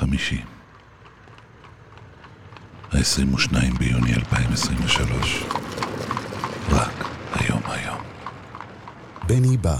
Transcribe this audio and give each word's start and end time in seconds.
חמישי, 0.00 0.42
ה-22 2.92 3.78
ביוני 3.78 4.14
2023, 4.14 5.44
רק 6.70 7.04
היום 7.32 7.62
היום. 7.66 8.00
בני 9.26 9.56
בא. 9.56 9.76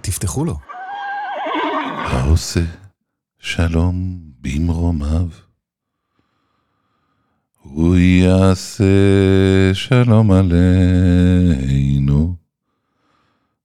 תפתחו 0.00 0.44
לו. 0.44 0.58
העושה 1.96 2.64
שלום 3.38 4.18
במרומיו, 4.40 5.28
הוא 7.58 7.96
יעשה 7.96 8.84
שלום 9.72 10.32
עלינו 10.32 11.56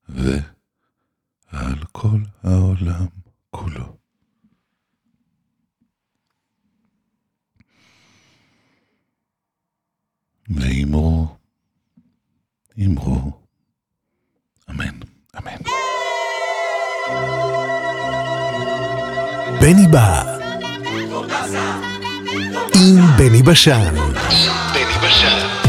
ועל 0.09 1.83
כל 1.91 2.19
העולם 2.43 3.07
כולו. 3.49 4.00
ואמרו, 10.55 11.27
אמרו, 12.85 13.31
אמן, 14.69 14.99
אמן. 15.37 15.61
בני 19.61 19.87
בא. 19.91 20.37
עם 22.75 23.17
בני 23.17 23.43
בשן. 23.43 23.95
בני 24.73 24.97
בשן. 25.03 25.60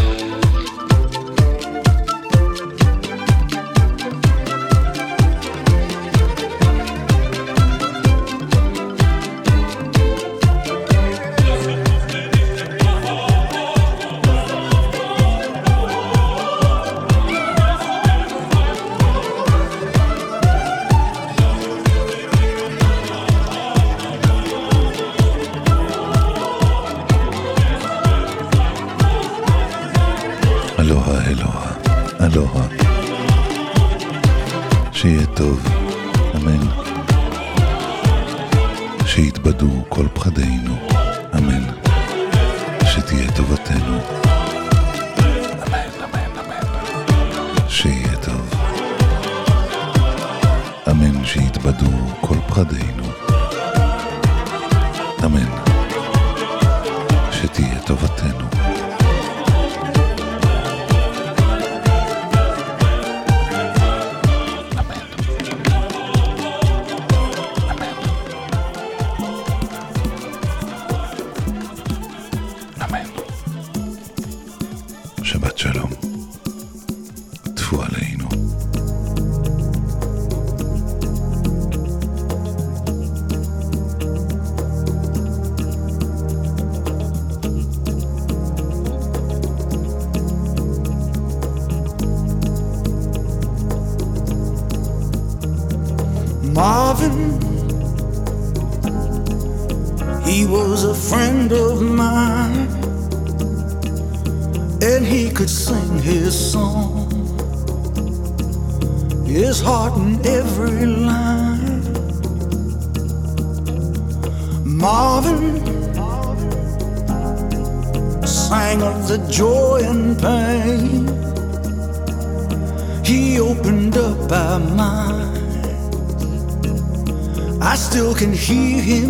corrigir 128.47 129.02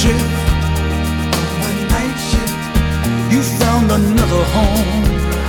shift. 0.00 0.30
The 1.64 1.72
night 1.94 2.18
shift. 2.28 2.56
You 3.32 3.40
found 3.60 3.90
another 3.90 4.44
home. 4.56 5.04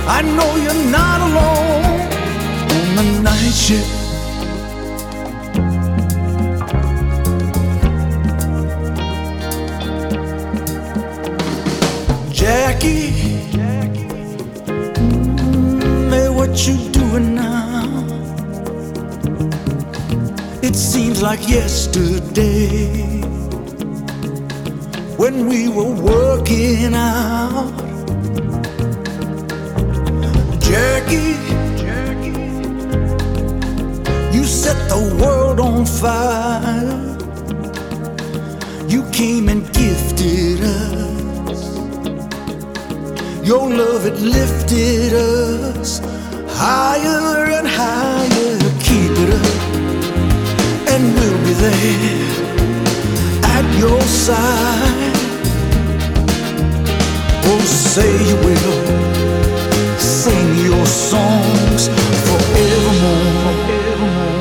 I 0.08 0.22
know 0.36 0.50
you're 0.64 0.84
not 0.98 1.18
alone 1.28 2.00
on 2.72 2.84
the 2.96 3.22
night 3.22 3.54
shift. 3.64 3.92
Jackie, 12.32 13.10
mm, 14.96 16.10
hey, 16.12 16.28
what 16.28 16.52
you 16.66 16.76
doing 16.92 17.34
now? 17.34 18.04
It 20.62 20.76
seems 20.76 21.22
like 21.22 21.48
yesterday 21.48 23.15
when 25.16 25.46
we 25.46 25.68
were 25.68 25.94
working 25.94 26.94
out. 26.94 27.72
Jackie, 30.60 31.34
Jackie, 31.82 32.38
you 34.36 34.44
set 34.44 34.76
the 34.90 35.18
world 35.20 35.58
on 35.58 35.86
fire. 35.86 37.02
You 38.86 39.02
came 39.10 39.48
and 39.48 39.62
gifted 39.72 40.60
us. 40.62 41.76
Your 43.42 43.70
love, 43.70 44.04
had 44.04 44.20
lifted 44.20 45.14
us 45.14 46.00
higher 46.48 47.46
and 47.58 47.66
higher. 47.66 48.58
Keep 48.80 49.12
it 49.24 49.30
up, 49.34 49.56
and 50.92 51.02
we'll 51.14 51.38
be 51.44 51.54
there 51.64 52.36
at 53.44 53.78
your 53.78 54.00
side. 54.02 54.95
Oh, 57.48 57.60
say 57.64 58.12
you 58.28 58.36
will 58.46 58.76
sing 59.98 60.48
your 60.64 60.86
songs 60.86 61.88
forevermore. 62.26 63.36
forevermore. 63.44 64.36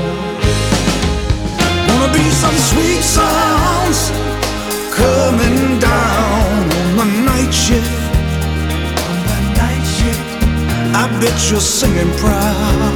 Wanna 1.90 2.12
be 2.14 2.26
some 2.44 2.58
sweet 2.72 3.04
sounds 3.18 4.00
coming 5.02 5.80
down 5.80 6.64
on 7.02 7.08
the 7.14 7.22
night 7.32 7.54
shift. 7.54 7.94
On 9.10 9.18
the 9.30 9.40
night 9.62 9.86
shift. 9.98 10.30
I 11.02 11.04
bet 11.22 11.38
you're 11.50 11.68
singing 11.80 12.12
proud. 12.24 12.96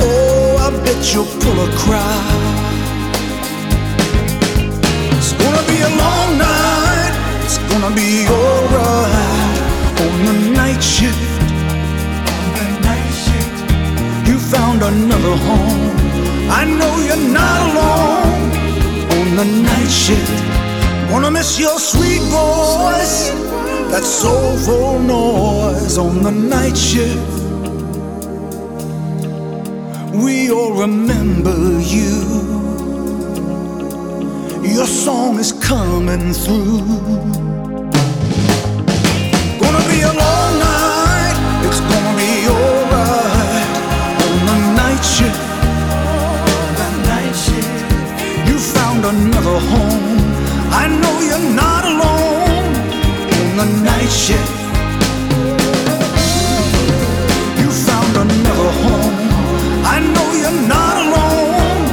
Oh, 0.00 0.56
I 0.66 0.70
bet 0.84 1.00
you'll 1.12 1.32
pull 1.42 1.58
a 1.66 1.70
crowd. 1.76 2.47
Gonna 7.88 8.00
be 8.00 8.26
alright 8.28 9.58
on 10.00 10.24
the 10.26 10.50
night 10.54 10.82
shift. 10.82 11.42
On 12.34 12.46
the 12.58 12.80
night 12.82 13.12
shift, 13.24 14.28
you 14.28 14.38
found 14.38 14.82
another 14.82 15.36
home. 15.36 15.96
I 16.50 16.64
know 16.64 16.92
you're 17.06 17.28
not 17.32 17.58
alone 17.68 18.50
on 19.18 19.36
the 19.36 19.44
night 19.62 19.90
shift. 19.90 21.10
Wanna 21.10 21.30
miss 21.30 21.58
your 21.58 21.78
sweet 21.78 22.22
voice, 22.28 23.30
that 23.90 24.02
soulful 24.04 24.98
noise 24.98 25.96
on 25.96 26.22
the 26.22 26.30
night 26.30 26.76
shift. 26.76 27.36
We 30.12 30.50
all 30.50 30.72
remember 30.72 31.80
you. 31.80 32.16
Your 34.76 34.86
song 34.86 35.38
is 35.38 35.52
coming 35.52 36.32
through. 36.32 37.57
Another 49.20 49.58
home. 49.70 50.18
I 50.82 50.86
know 51.00 51.14
you're 51.28 51.48
not 51.62 51.84
alone 51.92 52.68
on 53.40 53.56
the 53.60 53.68
night 53.88 54.12
shift. 54.24 54.52
You 57.60 57.68
found 57.86 58.12
another 58.24 58.70
home. 58.82 59.14
I 59.94 59.98
know 60.14 60.28
you're 60.42 60.60
not 60.74 60.94
alone 61.04 61.84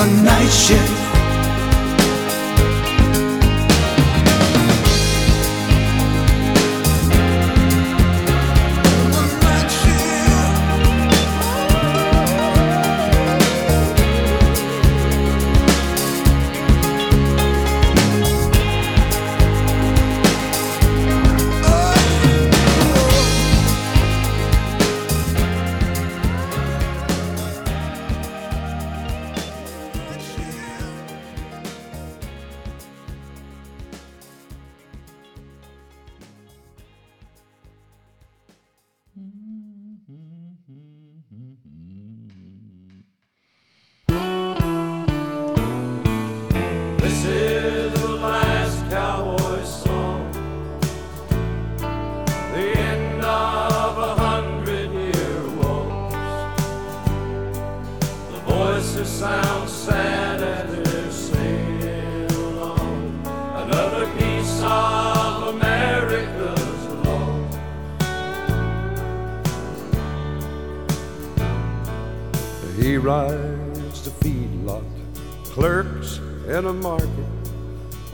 on 0.00 0.08
the 0.16 0.22
night 0.22 0.52
shift. 0.64 0.95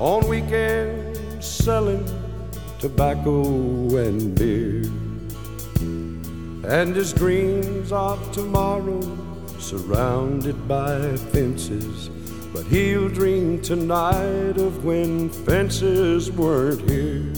On 0.02 0.26
weekends 0.26 1.46
selling 1.46 2.04
tobacco 2.81 3.44
and 3.99 4.34
beer. 4.34 4.82
And 6.69 6.96
his 6.96 7.12
dreams 7.12 7.93
of 7.93 8.19
tomorrow 8.32 9.00
surrounded 9.60 10.66
by 10.66 11.16
fences, 11.31 12.08
but 12.52 12.66
he'll 12.66 13.10
dream 13.10 13.62
tonight 13.62 14.56
of 14.58 14.84
when 14.84 15.31
fences 15.31 16.32
weren't 16.32 16.90
here. 16.90 17.32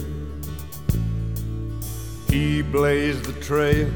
He 2.28 2.62
blazed 2.62 3.26
the 3.26 3.38
trail 3.42 3.90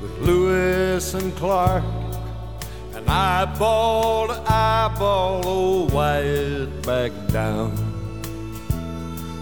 with 0.00 0.16
Lewis 0.20 1.14
and 1.14 1.34
Clark. 1.34 1.82
Eyeball 3.16 4.26
to 4.26 4.42
eyeball, 4.52 5.46
old 5.46 5.92
Wyatt 5.92 6.82
back 6.82 7.12
down. 7.28 7.70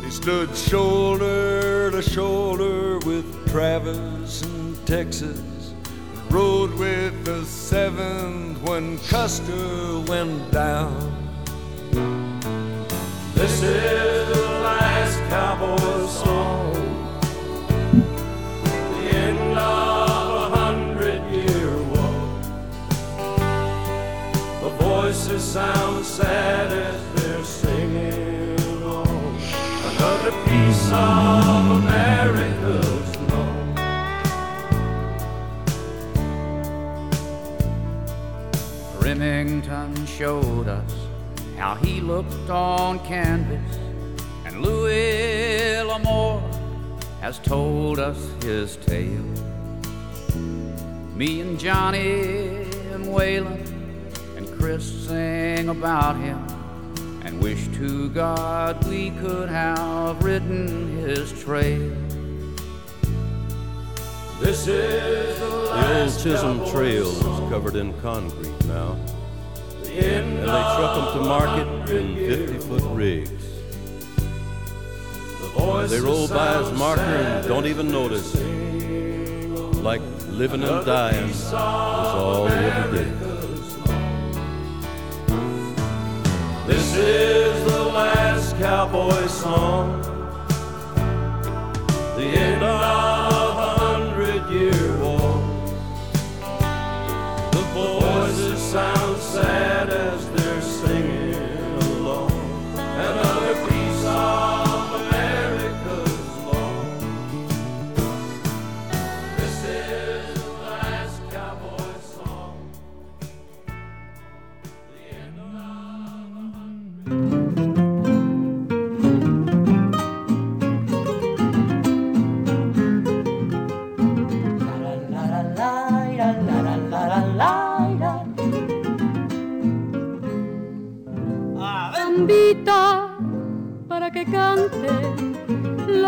He 0.05 0.11
stood 0.11 0.55
shoulder 0.55 1.91
to 1.91 2.03
shoulder 2.03 2.99
with 3.07 3.25
Travis 3.51 4.43
in 4.43 4.77
Texas. 4.85 5.73
Rode 6.29 6.75
with 6.75 7.25
the 7.25 7.47
seventh 7.47 8.61
when 8.61 8.99
Custer 9.09 10.01
went 10.01 10.53
down. 10.53 10.93
This 13.35 13.63
is 13.63 14.37
the 14.37 14.49
last 14.61 15.19
cowboy 15.31 16.07
song. 16.09 16.92
Voices 25.23 25.53
sound 25.53 26.05
sad 26.05 26.73
as 26.73 27.23
they're 27.23 27.45
singing 27.45 28.61
along. 28.83 29.39
Another 29.96 30.32
piece 30.46 30.87
of 30.93 31.70
America's 31.82 33.17
law. 33.31 33.53
Remington 39.01 40.06
showed 40.06 40.67
us 40.69 40.93
how 41.56 41.77
he 41.77 42.01
looked 42.01 42.51
on 42.51 42.99
canvas, 43.01 43.79
and 44.44 44.61
Louis 44.61 45.82
L'Amour 45.82 46.43
has 47.20 47.39
told 47.39 48.01
us 48.01 48.19
his 48.43 48.77
tale. 48.77 49.25
Me 51.15 51.41
and 51.41 51.61
Johnny 51.61 52.65
and 52.93 53.05
Waylon 53.05 53.71
and 54.63 54.79
Chris 54.79 55.07
sing 55.07 55.69
about 55.69 56.17
him 56.17 56.39
and 57.25 57.41
wish 57.43 57.67
to 57.79 58.09
God 58.11 58.85
we 58.87 59.11
could 59.11 59.49
have 59.49 60.23
ridden 60.23 60.99
his 60.99 61.33
trail. 61.43 61.91
This 64.41 64.67
is 64.67 65.39
the 65.39 65.47
The 65.47 66.03
old 66.03 66.23
Chisholm 66.23 66.59
cowboy 66.59 66.71
Trail 66.73 67.09
is 67.09 67.51
covered 67.51 67.77
in 67.77 67.93
concrete 68.01 68.65
now, 68.67 68.97
The 69.83 69.93
end 69.93 70.39
and 70.39 70.49
they 70.49 70.63
truck 70.77 70.95
them 70.97 71.23
to 71.23 71.29
market 71.29 71.91
in 71.91 72.17
50 72.17 72.59
foot 72.69 72.83
rigs. 72.97 73.45
The 75.41 75.87
They 75.89 76.01
roll 76.01 76.29
by 76.29 76.63
his 76.63 76.79
marker 76.79 77.03
and 77.03 77.49
don't 77.49 77.67
even 77.67 77.91
notice, 77.91 78.35
like 79.83 80.03
living 80.31 80.63
and 80.63 80.87
dying 80.87 81.29
piece 81.29 81.47
is 81.47 81.53
of 81.53 81.55
all 81.55 82.47
he 82.47 82.55
ever 82.55 82.97
did. 82.97 83.42
This 86.65 86.95
is 86.95 87.65
the 87.65 87.83
last 87.83 88.57
cowboy 88.57 89.27
song. 89.27 90.01
The 92.17 92.23
end 92.23 92.63
of 92.63 93.12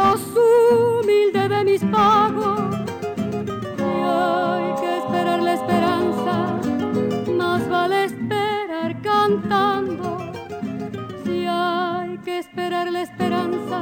los 0.05 0.21
humildes 0.37 1.49
de 1.49 1.65
mis 1.65 1.83
pagos. 1.85 2.61
Y 3.79 3.83
hay 3.83 4.75
que 4.81 4.99
esperar 4.99 5.43
la 5.43 5.55
esperanza, 5.55 6.35
más 7.41 7.69
vale 7.69 8.05
esperar 8.05 9.01
cantando. 9.03 10.19
Si 11.25 11.47
hay 11.49 12.19
que 12.19 12.39
esperar 12.39 12.93
la 12.93 13.03
esperanza, 13.03 13.79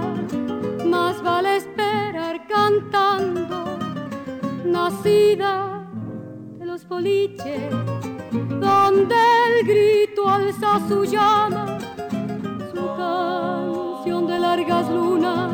más 0.86 1.22
vale 1.22 1.56
esperar 1.56 2.46
cantando. 2.46 3.58
Nacida 4.64 5.84
de 6.58 6.66
los 6.66 6.86
boliches, 6.86 7.70
donde 8.60 9.16
el 9.48 9.66
grito 9.66 10.28
alza 10.28 10.80
su 10.88 11.04
llama, 11.04 11.78
su 12.72 12.84
canción 12.96 14.26
de 14.28 14.38
largas 14.38 14.88
lunas, 14.88 15.51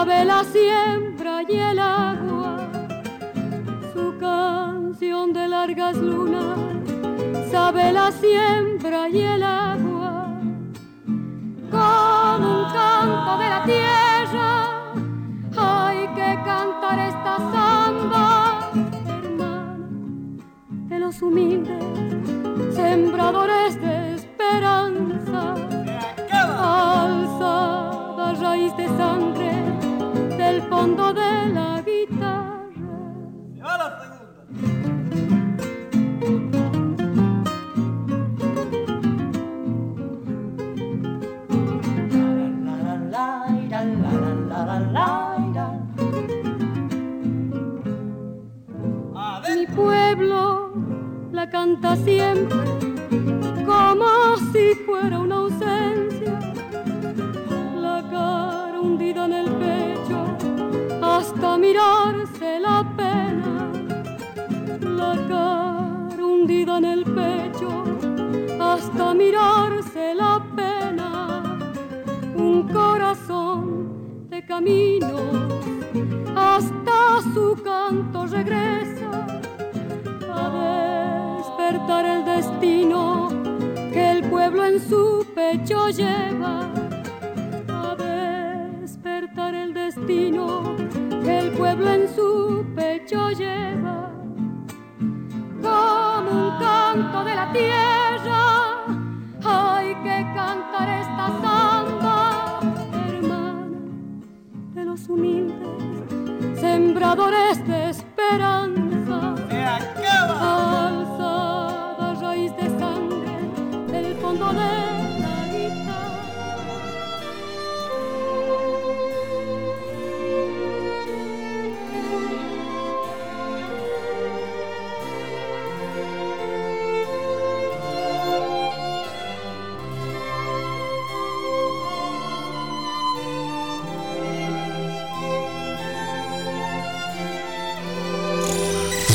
sabe 0.00 0.24
la 0.24 0.42
siembra 0.44 1.42
y 1.46 1.56
el 1.56 1.78
agua. 1.78 2.70
Su 3.92 4.16
canción 4.18 5.34
de 5.34 5.46
largas 5.46 5.94
lunas, 5.98 6.58
sabe 7.50 7.92
la 7.92 8.10
siembra 8.10 9.10
y 9.10 9.20
el 9.20 9.42
agua. 9.42 10.40
Con 11.70 12.38
un 12.54 12.64
canto 12.72 13.32
de 13.42 13.48
la 13.54 13.62
tierra, 13.66 14.50
hay 15.58 16.08
que 16.18 16.30
cantar 16.46 16.98
esta 17.12 17.36
samba, 17.52 18.70
hermana 19.22 19.76
de 20.88 20.98
los 20.98 21.20
humildes, 21.20 21.84
sembradores 22.74 23.78
de 23.78 24.14
esperanza. 24.14 24.89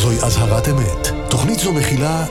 זוהי 0.06 0.18
אזהרת 0.24 0.68
אמת. 0.70 1.08
תוכנית 1.30 1.60
זו 1.60 1.74
מכילה 1.74 2.26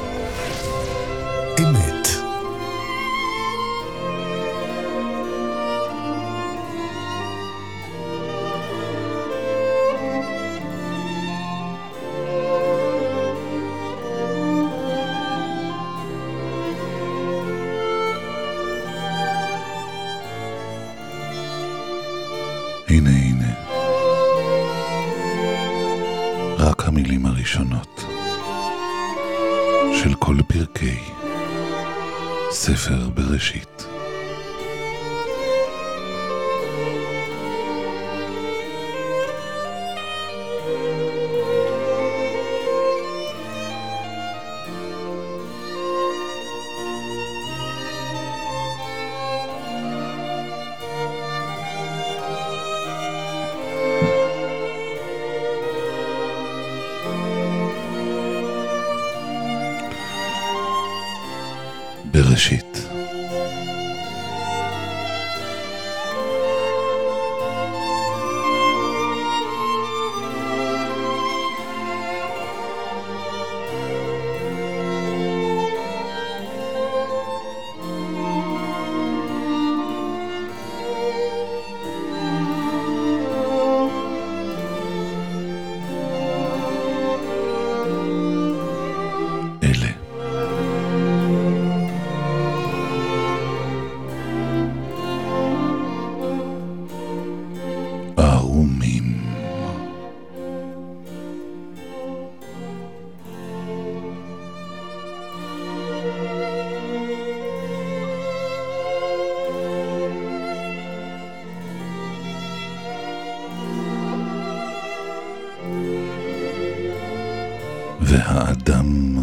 והאדם 118.13 119.17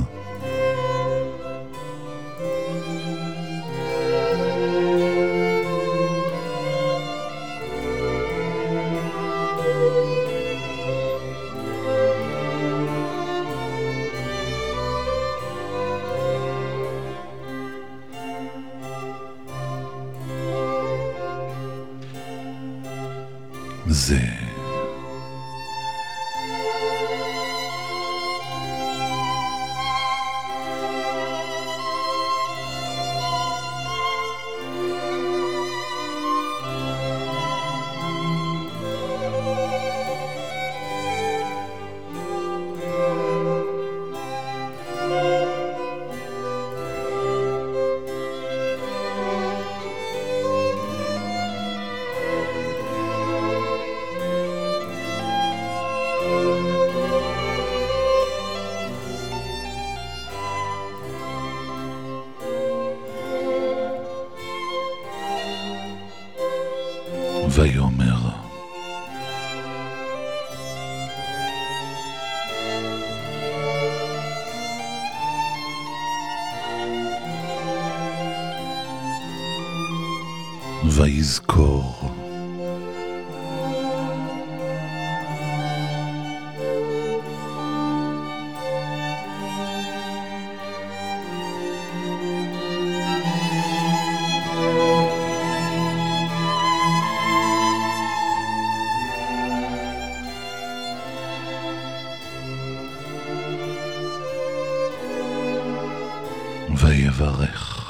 ויברך 106.78 107.81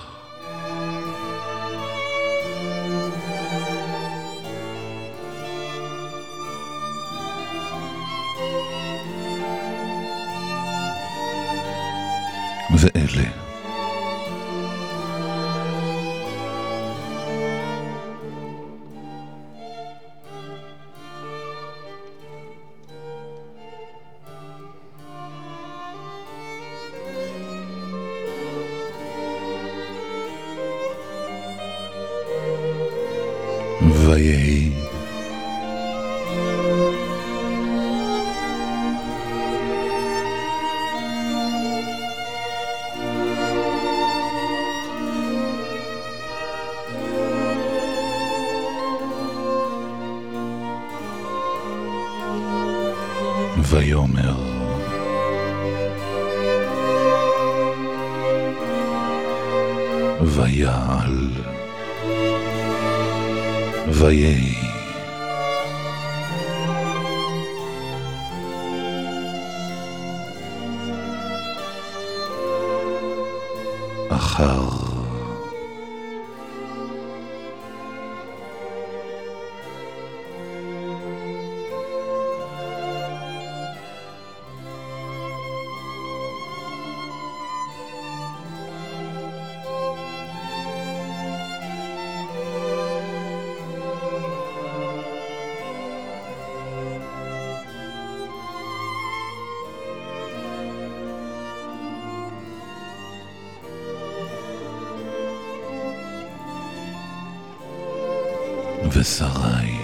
ושרי. 108.89 109.77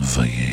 ויהי 0.00 0.49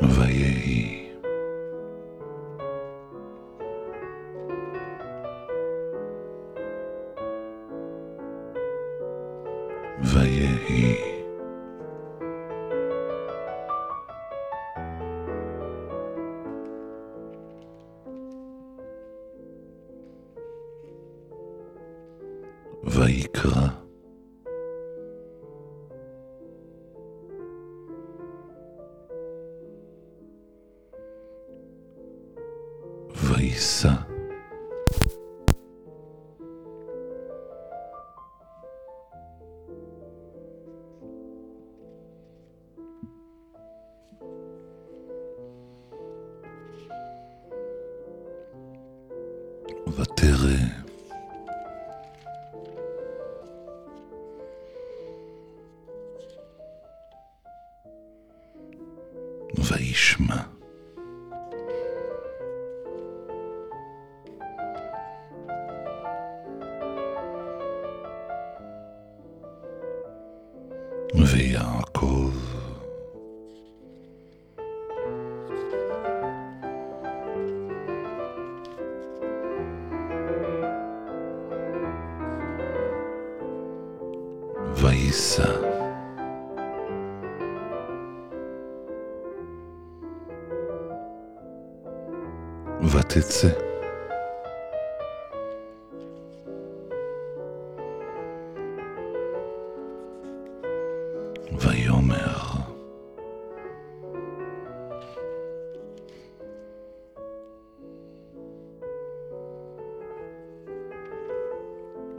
Vai 0.00 0.32
aí. 0.32 1.03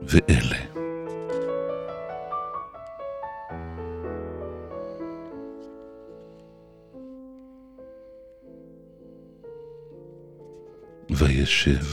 ואלה. 0.07 0.57
וישב. 11.09 11.85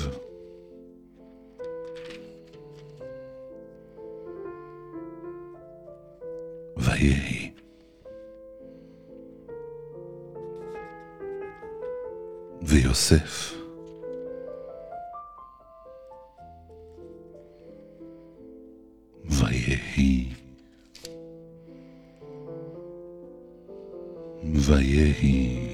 ויהי. 6.76 7.52
ויוסף 12.62 13.61
ויהי 24.72 25.71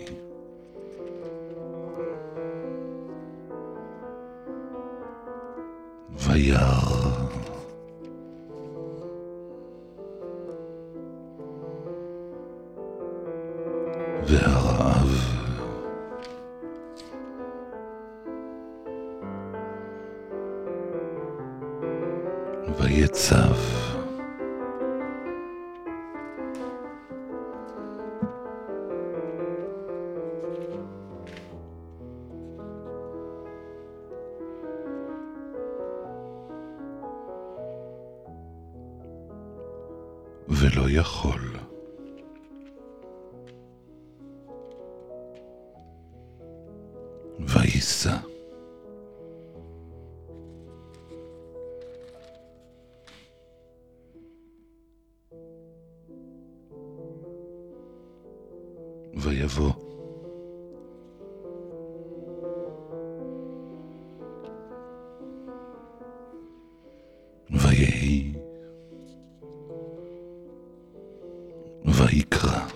nada. 72.50 72.72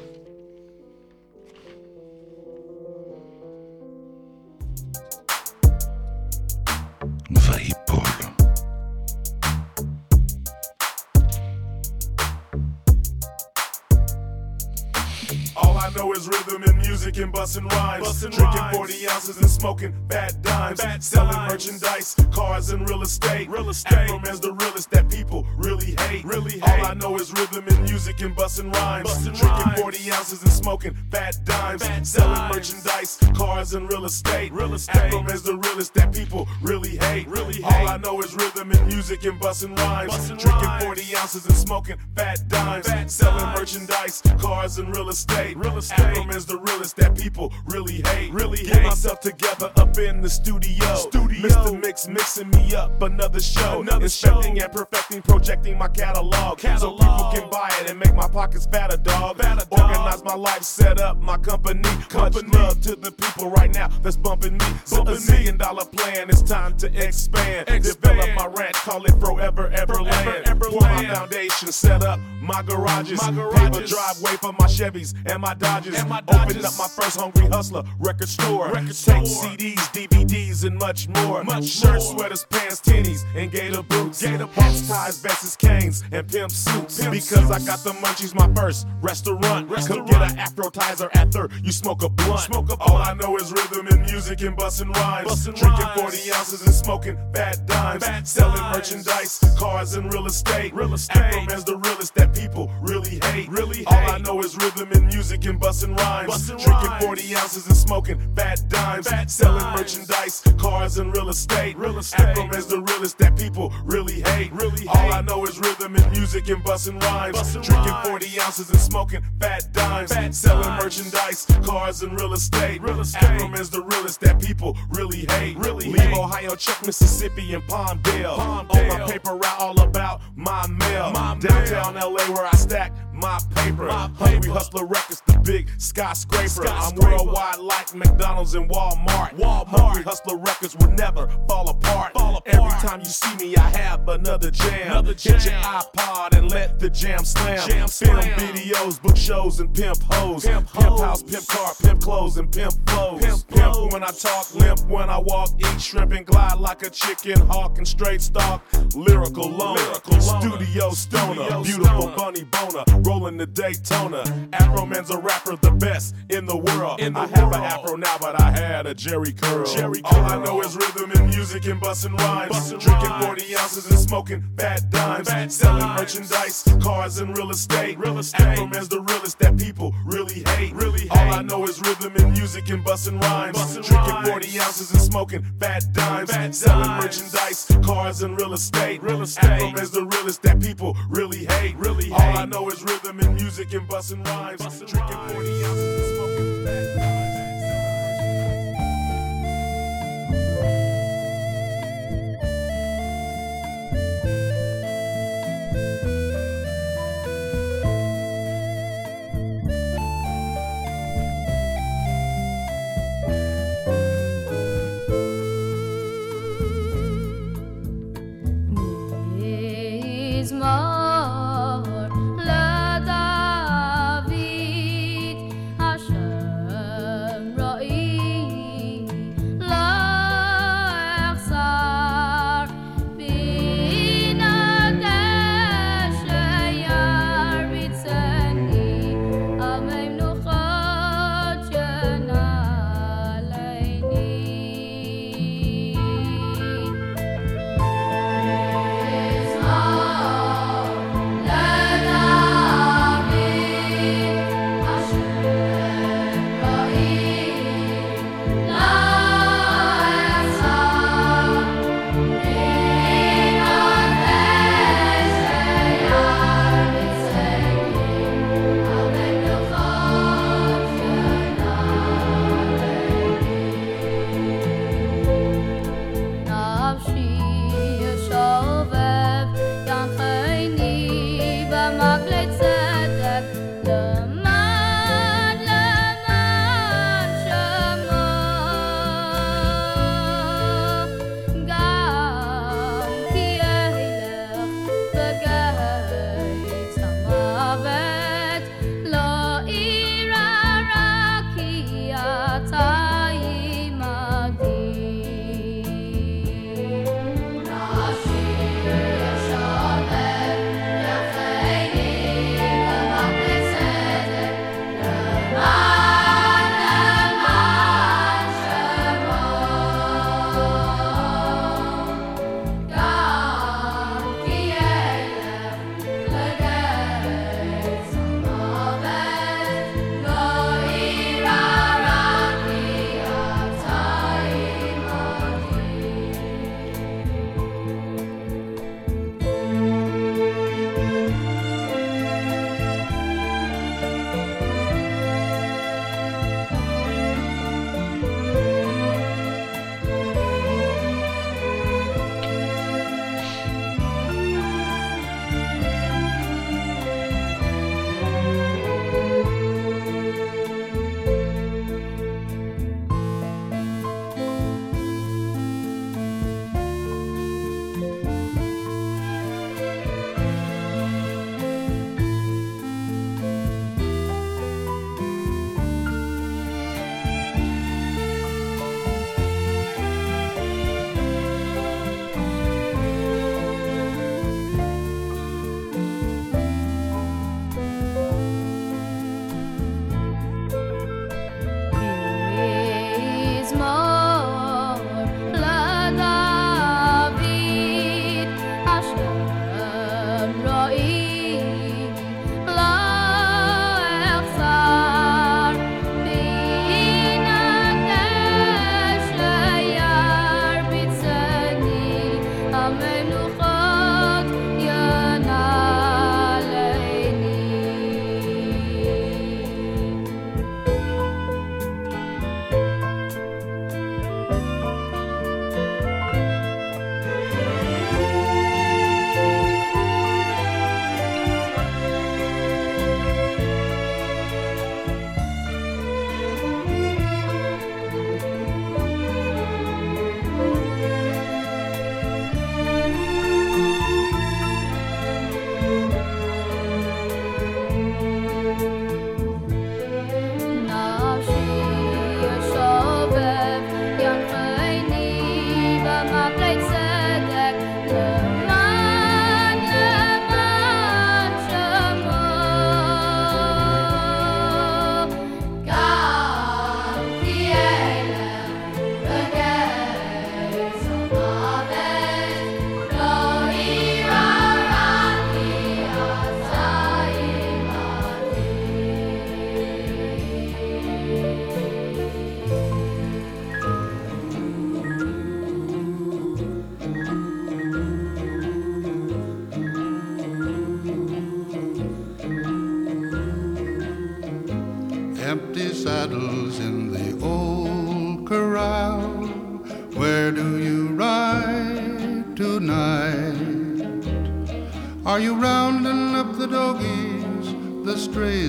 All 15.56 15.78
I 15.78 15.90
know 15.96 16.12
is 16.12 16.28
rhythm 16.28 16.62
music 17.02 17.22
and 17.24 17.32
busting 17.32 17.66
rhymes. 17.66 18.04
Bustin' 18.04 18.30
Drinking 18.30 18.60
rhymes. 18.60 18.76
40 18.76 19.08
ounces 19.08 19.36
and 19.38 19.50
smoking 19.50 19.94
bad 20.06 20.40
dimes. 20.42 20.80
Bad 20.80 21.02
Selling 21.02 21.32
dimes. 21.32 21.52
merchandise, 21.52 22.16
cars, 22.30 22.70
and 22.70 22.88
real 22.88 23.02
estate. 23.02 23.48
Real 23.50 23.70
estate. 23.70 23.92
Afro 23.92 24.18
man's 24.20 24.38
the 24.40 24.52
realest 24.52 24.90
that 24.92 25.08
people 25.10 25.44
really 25.56 25.96
hate. 26.02 26.24
Really 26.24 26.60
All. 26.62 26.86
I 26.86 26.94
know 26.94 27.16
is 27.16 27.32
rhythm 27.32 27.64
and 27.66 27.82
music 27.82 28.20
and 28.20 28.36
busting 28.36 28.70
rhymes. 28.70 29.08
Bustin' 29.08 29.34
Drinking 29.34 29.58
rhymes. 29.66 29.80
40 29.80 30.12
ounces 30.12 30.42
and 30.42 30.52
smoking 30.52 30.96
bad 31.10 31.34
dimes. 31.44 31.82
Bad 31.82 32.06
Selling 32.06 32.34
dimes. 32.36 32.54
merchandise, 32.54 33.18
cars, 33.34 33.74
and 33.74 33.90
real 33.90 34.04
estate. 34.04 34.52
Real 34.52 34.74
estate. 34.74 34.94
Afro 34.96 35.22
man's 35.22 35.42
the 35.42 35.56
realest 35.56 35.94
that 35.94 36.12
people 36.12 36.46
really 36.62 36.96
hate. 36.98 37.26
Really 37.26 37.64
All. 37.64 37.88
I 37.88 37.96
know 37.96 38.20
is 38.20 38.32
rhythm 38.34 38.70
and 38.70 38.86
music 38.86 39.24
and 39.24 39.40
busting 39.40 39.74
rhymes. 39.74 40.12
Bustin' 40.12 40.36
Drinking 40.38 40.62
rhymes. 40.62 40.84
40 40.84 41.16
ounces 41.16 41.46
and 41.46 41.56
smoking 41.56 41.96
fat 42.14 42.46
dimes. 42.48 42.86
Fat 42.86 43.10
Selling 43.10 43.38
dimes. 43.40 43.58
merchandise, 43.58 44.22
cars, 44.38 44.78
and 44.78 44.94
real 44.94 45.08
estate. 45.08 45.56
Real 45.56 45.78
Afro 45.78 46.24
man's 46.24 46.46
the 46.46 46.58
realest 46.58 46.91
that 46.94 47.16
people 47.16 47.52
really 47.66 48.02
hate. 48.06 48.32
Really 48.32 48.64
hate. 48.64 48.82
myself 48.82 49.20
together 49.20 49.70
up 49.76 49.96
in 49.98 50.20
the 50.20 50.28
studio. 50.28 50.94
Studio. 50.94 51.48
Mr. 51.48 51.80
Mix 51.80 52.08
mixing 52.08 52.50
me 52.50 52.74
up 52.74 53.02
another 53.02 53.40
show. 53.40 53.80
Another 53.80 54.04
Inspecting 54.04 54.60
and 54.62 54.72
perfecting, 54.72 55.22
projecting 55.22 55.78
my 55.78 55.88
catalog. 55.88 56.60
So 56.60 56.96
people 56.96 57.30
can 57.32 57.50
buy 57.50 57.70
it 57.80 57.90
and 57.90 57.98
make 57.98 58.14
my 58.14 58.28
pockets 58.28 58.66
fatter, 58.66 58.96
dog. 58.96 59.38
Fatter, 59.38 59.66
dog. 59.70 59.80
Organize 59.80 60.22
my 60.24 60.34
life, 60.34 60.62
set 60.62 61.00
up 61.00 61.20
my 61.20 61.36
company. 61.38 61.82
company. 62.08 62.48
Much 62.48 62.54
love 62.54 62.80
to 62.82 62.96
the 62.96 63.12
people 63.12 63.50
right 63.50 63.72
now 63.74 63.88
that's 64.02 64.16
bumping 64.16 64.58
me. 64.58 64.66
So 64.84 65.02
a 65.02 65.20
million 65.30 65.56
dollar 65.56 65.84
plan, 65.84 66.28
it's 66.30 66.42
time 66.42 66.76
to 66.78 66.86
expand. 66.86 67.68
expand. 67.68 67.82
Develop 68.02 68.30
my 68.36 68.46
rant, 68.46 68.74
call 68.74 69.04
it 69.04 69.14
Forever 69.20 69.70
Everland. 69.74 70.42
Ever, 70.46 70.70
Pour 70.70 70.80
my 70.80 71.04
foundation, 71.04 71.72
set 71.72 72.02
up 72.02 72.20
my 72.40 72.62
garages. 72.62 73.20
My 73.20 73.30
garages. 73.30 73.60
Paper 73.60 73.86
driveway 73.86 74.36
for 74.36 74.52
my 74.52 74.66
Chevys 74.66 75.14
and 75.26 75.40
my 75.40 75.54
Dodges. 75.54 75.98
And 75.98 76.08
my 76.08 76.20
Dodges. 76.22 76.56
Open 76.56 76.66
up 76.66 76.72
my 76.78 76.81
first 76.88 77.18
Hungry 77.20 77.46
Hustler 77.46 77.82
record 77.98 78.28
store. 78.28 78.68
Record 78.68 78.86
Take 78.88 79.26
store. 79.26 79.50
CDs, 79.50 79.76
DVDs, 79.92 80.64
and 80.64 80.76
much 80.78 81.08
more. 81.08 81.44
Much 81.44 81.64
Shirts, 81.66 82.10
more. 82.10 82.18
sweaters, 82.18 82.44
pants, 82.50 82.80
tennies, 82.80 83.24
and 83.34 83.50
gator 83.50 83.82
boots. 83.82 84.22
Gator 84.22 84.46
hats, 84.46 84.88
ties, 84.88 85.18
vests, 85.20 85.56
canes, 85.56 86.02
and 86.12 86.26
pimp 86.28 86.50
suits. 86.50 87.00
Pimp 87.00 87.12
because 87.12 87.28
suits. 87.28 87.50
I 87.50 87.58
got 87.64 87.78
the 87.84 87.90
munchies, 88.00 88.34
my 88.34 88.52
first 88.54 88.86
restaurant. 89.00 89.68
restaurant. 89.68 90.08
Come 90.10 90.20
get 90.20 90.30
an 90.32 90.36
afrotizer 90.38 91.08
after 91.14 91.48
you 91.62 91.72
smoke 91.72 92.02
a 92.02 92.08
blunt. 92.08 92.40
Smoke 92.40 92.70
a 92.72 92.76
blunt. 92.76 92.90
All 92.90 92.96
I 92.96 93.14
know 93.14 93.36
is 93.36 93.52
rhythm 93.52 93.86
and 93.88 94.02
music 94.02 94.40
and 94.42 94.56
busting 94.56 94.90
rhymes. 94.92 95.28
Bustin 95.28 95.54
Drinking 95.54 95.84
rhymes. 95.84 96.00
40 96.00 96.32
ounces 96.32 96.62
and 96.62 96.74
smoking 96.74 97.16
fat 97.34 97.66
dimes. 97.66 98.04
Fat 98.04 98.26
Selling 98.26 98.56
dimes. 98.56 98.76
merchandise, 98.76 99.38
cars, 99.58 99.94
and 99.94 100.12
real 100.12 100.26
estate. 100.26 100.74
Real 100.74 100.94
estate. 100.94 101.16
Afro-man's 101.16 101.64
the 101.64 101.76
realest 101.76 102.14
that 102.14 102.34
people 102.34 102.70
really 102.80 103.18
hate. 103.24 103.48
Really 103.48 103.84
All 103.86 103.94
I 103.94 104.18
know 104.18 104.40
is 104.40 104.56
rhythm 104.56 104.90
and 104.92 105.06
music 105.06 105.44
and 105.46 105.58
busting 105.58 105.94
rhymes. 105.96 106.28
Bustin 106.28 106.56
Drinking 106.80 107.06
40 107.06 107.36
ounces 107.36 107.66
and 107.66 107.76
smoking 107.76 108.34
fat 108.36 108.62
dimes. 108.68 109.08
Fat 109.08 109.30
Selling 109.30 109.58
dimes. 109.62 109.80
merchandise, 109.80 110.42
cars, 110.58 110.98
and 110.98 111.14
real 111.14 111.28
estate. 111.28 111.76
Real 111.76 111.98
estate. 111.98 112.20
Afro-man's 112.20 112.66
the 112.66 112.80
realest 112.80 113.18
that 113.18 113.36
people 113.36 113.72
really 113.84 114.20
hate. 114.22 114.52
Really 114.52 114.86
All 114.88 114.96
hate. 114.96 115.12
I 115.14 115.20
know 115.22 115.44
is 115.46 115.58
rhythm 115.58 115.96
and 115.96 116.10
music 116.12 116.48
and 116.48 116.62
busting 116.64 116.98
rhymes. 117.00 117.36
Bustin 117.36 117.62
Drinking 117.62 117.92
rhymes. 117.92 118.08
40 118.08 118.40
ounces 118.40 118.70
and 118.70 118.78
smoking 118.80 119.22
fat 119.40 119.72
dimes. 119.72 120.12
Fat 120.12 120.34
Selling 120.34 120.62
dimes. 120.62 120.82
merchandise, 120.84 121.46
cars, 121.64 122.02
and 122.02 122.18
real 122.18 122.32
estate. 122.32 122.80
Real 122.82 123.00
estate. 123.00 123.22
Afro-man's 123.22 123.70
the 123.70 123.82
realest 123.82 124.20
that 124.20 124.40
people 124.40 124.76
really 124.90 125.26
hate. 125.30 125.56
Really 125.58 125.86
Leave 125.86 126.00
hate. 126.00 126.16
Ohio, 126.16 126.54
check 126.54 126.84
Mississippi, 126.86 127.54
and 127.54 127.62
Palmdale. 127.64 128.36
Palmdale. 128.36 128.90
On 128.92 128.98
my 129.00 129.10
paper 129.10 129.34
route, 129.34 129.58
all 129.58 129.80
about 129.80 130.20
my 130.36 130.66
mail. 130.68 131.10
My 131.12 131.36
Downtown 131.38 131.94
mail. 131.94 132.12
LA, 132.14 132.32
where 132.34 132.46
I 132.46 132.52
stack 132.52 132.92
my 133.22 133.38
paper. 133.54 133.86
My 133.86 134.10
Hungry 134.16 134.50
Hustler 134.50 134.84
Records, 134.84 135.22
the 135.26 135.38
big 135.38 135.70
skyscraper. 135.78 136.48
skyscraper. 136.48 136.74
I'm 136.74 136.96
worldwide 136.96 137.58
like 137.60 137.94
McDonald's 137.94 138.54
and 138.54 138.68
Walmart. 138.68 139.36
Walmart. 139.36 139.68
Hungry 139.68 140.02
Hustler 140.02 140.36
Records 140.38 140.76
will 140.76 140.90
never 140.90 141.28
fall 141.48 141.70
apart. 141.70 142.12
fall 142.12 142.36
apart. 142.36 142.54
Every 142.54 142.88
time 142.88 143.00
you 143.00 143.06
see 143.06 143.34
me, 143.36 143.56
I 143.56 143.70
have 143.78 144.06
another 144.08 144.50
jam. 144.50 144.90
Another 144.90 145.14
jam. 145.14 145.34
Hit 145.34 145.44
your 145.46 145.54
iPod 145.54 146.36
and 146.36 146.50
let 146.50 146.78
the 146.80 146.90
jam 146.90 147.24
slam. 147.24 147.68
Jam 147.68 147.88
Film 147.88 148.16
videos, 148.16 149.00
book 149.00 149.16
shows, 149.16 149.60
and 149.60 149.72
pimp 149.72 150.02
hoes. 150.02 150.44
Pimp, 150.44 150.70
pimp 150.72 150.98
house, 150.98 151.22
pimp 151.22 151.46
car, 151.46 151.72
pimp 151.80 152.00
clothes, 152.00 152.36
and 152.38 152.50
pimp 152.50 152.74
flows. 152.88 153.22
Pimp, 153.22 153.48
pimp 153.48 153.92
when 153.92 154.02
I 154.02 154.10
talk, 154.10 154.54
limp 154.54 154.80
when 154.88 155.08
I 155.08 155.18
walk, 155.18 155.50
eat 155.58 155.80
shrimp 155.80 156.12
and 156.12 156.26
glide 156.26 156.58
like 156.58 156.82
a 156.82 156.90
chicken 156.90 157.38
hawk 157.46 157.78
and 157.78 157.86
straight 157.86 158.20
stalk. 158.20 158.62
Lyrical 158.94 159.48
loner, 159.48 159.80
Lyrical 159.80 160.20
studio 160.20 160.90
stoner, 160.90 161.44
studio 161.44 161.62
beautiful 161.62 162.02
stoner. 162.02 162.16
bunny 162.16 162.44
boner, 162.44 162.84
rolling 163.12 163.36
the 163.36 163.46
Daytona. 163.46 164.22
Afroman's 164.52 165.10
a 165.10 165.18
rapper, 165.18 165.56
the 165.56 165.70
best 165.70 166.14
in 166.30 166.46
the 166.46 166.56
world. 166.56 166.98
In 167.00 167.12
the 167.12 167.20
I 167.20 167.26
have 167.26 167.52
an 167.52 167.62
afro 167.62 167.96
now, 167.96 168.16
but 168.18 168.40
I 168.40 168.50
had 168.50 168.86
a 168.86 168.94
Jheri 168.94 169.38
curl. 169.40 169.66
Jheri 169.66 170.02
curl. 170.02 170.24
All 170.24 170.40
I 170.40 170.44
know 170.44 170.62
is 170.62 170.74
rhythm 170.76 171.10
and 171.12 171.28
music 171.28 171.66
and 171.66 171.80
bussin' 171.80 172.16
rhymes. 172.18 172.48
Bustin 172.52 172.78
Drinking 172.78 173.10
rhymes. 173.10 173.26
40 173.26 173.56
ounces 173.56 173.90
and 173.90 173.98
smoking 174.00 174.42
fat 174.58 174.90
dimes. 174.90 175.28
Fat 175.28 175.52
Selling 175.52 175.80
dimes. 175.80 176.00
merchandise, 176.00 176.64
cars, 176.82 177.18
and 177.18 177.36
real 177.36 177.50
estate. 177.50 177.98
Real 177.98 178.18
estate. 178.18 178.40
Afroman's 178.40 178.88
the 178.88 179.02
realest 179.02 179.38
that 179.40 179.58
people 179.58 179.94
really 180.06 180.42
hate. 180.56 180.72
Really 180.72 181.00
hate. 181.00 181.10
All 181.10 181.34
I 181.34 181.42
know 181.42 181.64
is 181.64 181.80
rhythm 181.80 182.12
and 182.16 182.32
music 182.32 182.70
and 182.70 182.82
bussin' 182.82 183.20
rhymes. 183.20 183.58
Bustin 183.58 183.82
Drinking 183.82 184.14
rhymes. 184.14 184.28
40 184.30 184.60
ounces 184.60 184.90
and 184.92 185.02
smoking 185.02 185.42
fat 185.60 185.84
dimes. 185.92 186.30
Fat 186.30 186.54
Selling 186.54 186.86
dimes. 186.86 187.04
merchandise, 187.04 187.66
cars, 187.84 188.22
and 188.22 188.38
real 188.38 188.54
estate. 188.54 189.02
Real 189.02 189.20
estate. 189.20 189.60
Afroman's 189.60 189.90
the 189.90 190.04
realest 190.06 190.42
that 190.42 190.60
people 190.60 190.96
really 191.10 191.44
hate. 191.44 191.76
Really 191.76 192.04
hate. 192.08 192.12
All 192.12 192.38
I 192.38 192.44
know 192.46 192.70
is 192.70 192.82
rhythm 192.82 193.01
and 193.04 193.34
music 193.34 193.72
and 193.74 193.86
busting 193.88 194.22
rhymes. 194.22 194.62
Bustin 194.62 194.86
Drinking 194.86 195.16
40 195.28 195.64
ounces 195.64 196.31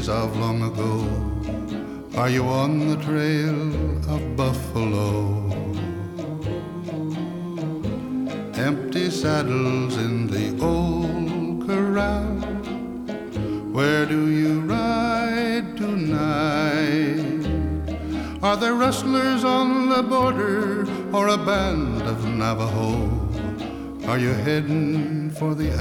strays 0.04 0.10
of 0.10 0.38
long 0.38 0.62
ago? 0.62 2.20
Are 2.20 2.30
you 2.30 2.44
on 2.46 2.89
the 2.89 2.98
trail 2.98 3.60
of 4.13 4.36
buffalo? 4.36 5.50
Empty 8.56 9.10
saddles 9.10 9.98
in 9.98 10.28
the 10.28 10.48
old 10.63 11.68
corral. 11.68 12.36
Where 13.72 14.06
do 14.06 14.30
you 14.30 14.62
ride 14.62 15.78
tonight? 15.78 17.44
Are 18.44 18.58
there 18.58 18.74
rustlers 18.74 19.44
on 19.44 19.89
the 19.89 20.04
border 20.04 20.86
or 21.13 21.30
a 21.30 21.38
band 21.38 22.02
of 22.02 22.26
Navajo? 22.26 23.10
Are 24.08 24.20
you 24.20 24.34
heading 24.34 25.32
for 25.32 25.56
the 25.56 25.72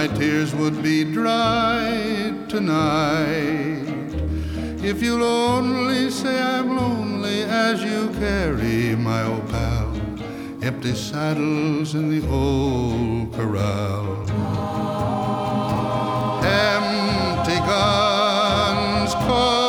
My 0.00 0.06
tears 0.06 0.54
would 0.54 0.82
be 0.82 1.04
dried 1.04 2.48
tonight. 2.48 3.84
If 4.82 5.02
you'll 5.02 5.22
only 5.22 6.10
say 6.10 6.40
I'm 6.40 6.74
lonely 6.74 7.42
as 7.42 7.84
you 7.84 8.08
carry 8.18 8.96
my 8.96 9.24
old 9.24 9.46
pal. 9.50 9.92
Empty 10.62 10.94
saddles 10.94 11.94
in 11.94 12.08
the 12.08 12.26
old 12.30 13.34
corral. 13.34 14.22
Empty 16.46 17.58
guns 17.58 19.12
covered 19.12 19.59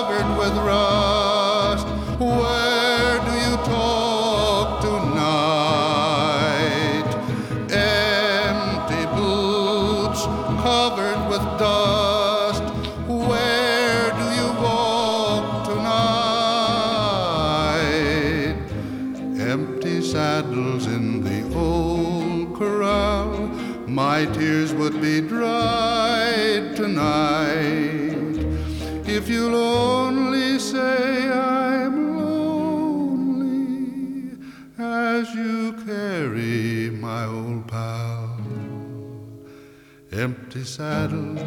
Empty 40.53 40.65
saddle 40.65 41.37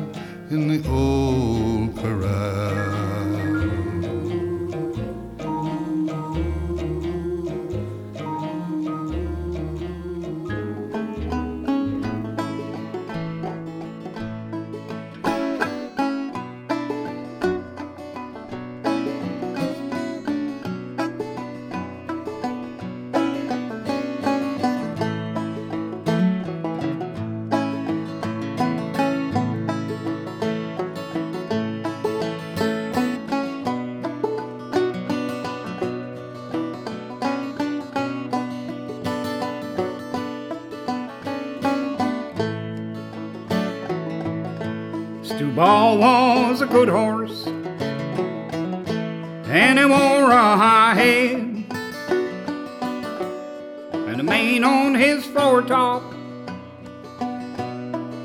in 0.48 0.66
the 0.66 0.88
old 0.88 1.94
corral. 1.98 3.13
And 49.54 49.78
he 49.78 49.84
wore 49.84 50.32
a 50.32 50.56
high 50.56 50.94
head, 50.94 51.38
and 54.08 54.18
the 54.18 54.22
mane 54.24 54.64
on 54.64 54.96
his 54.96 55.24
foretop 55.26 56.02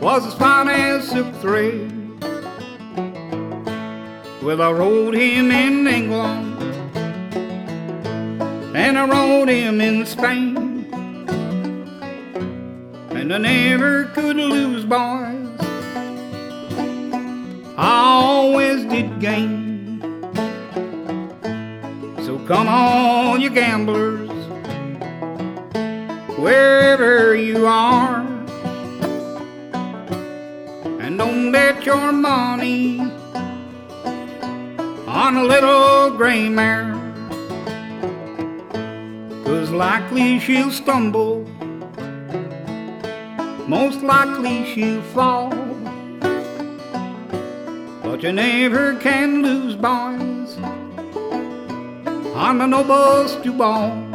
was 0.01 0.25
as 0.25 0.33
fine 0.33 0.67
as 0.67 1.07
silk 1.07 1.31
thread. 1.35 1.91
Well, 4.41 4.59
I 4.59 4.71
rode 4.71 5.13
him 5.13 5.51
in 5.51 5.85
England, 5.85 6.63
and 8.75 8.97
I 8.97 9.07
rode 9.07 9.49
him 9.49 9.81
in 9.81 10.07
Spain, 10.07 10.87
and 13.11 13.31
I 13.31 13.37
never 13.37 14.05
could 14.15 14.35
lose, 14.35 14.83
boys. 14.83 15.45
I 17.77 18.01
always 18.15 18.83
did 18.85 19.19
gain. 19.19 19.58
Come 22.49 22.67
on, 22.67 23.41
you 23.41 23.51
gamblers, 23.51 24.27
wherever 26.35 27.35
you 27.35 27.67
are, 27.67 28.21
and 30.99 31.15
don't 31.15 31.51
bet 31.51 31.85
your 31.85 32.11
money 32.11 33.01
on 35.05 35.35
a 35.35 35.43
little 35.43 36.09
gray 36.17 36.49
mare. 36.49 36.95
Cause 39.45 39.69
likely 39.69 40.39
she'll 40.39 40.71
stumble, 40.71 41.45
most 43.67 44.01
likely 44.01 44.65
she'll 44.73 45.03
fall. 45.13 45.51
But 48.01 48.23
you 48.23 48.31
never 48.31 48.95
can 48.95 49.43
lose, 49.43 49.75
boys, 49.75 50.38
on 52.39 52.57
the 52.57 52.65
noble 52.65 53.27
Stewball. 53.27 54.07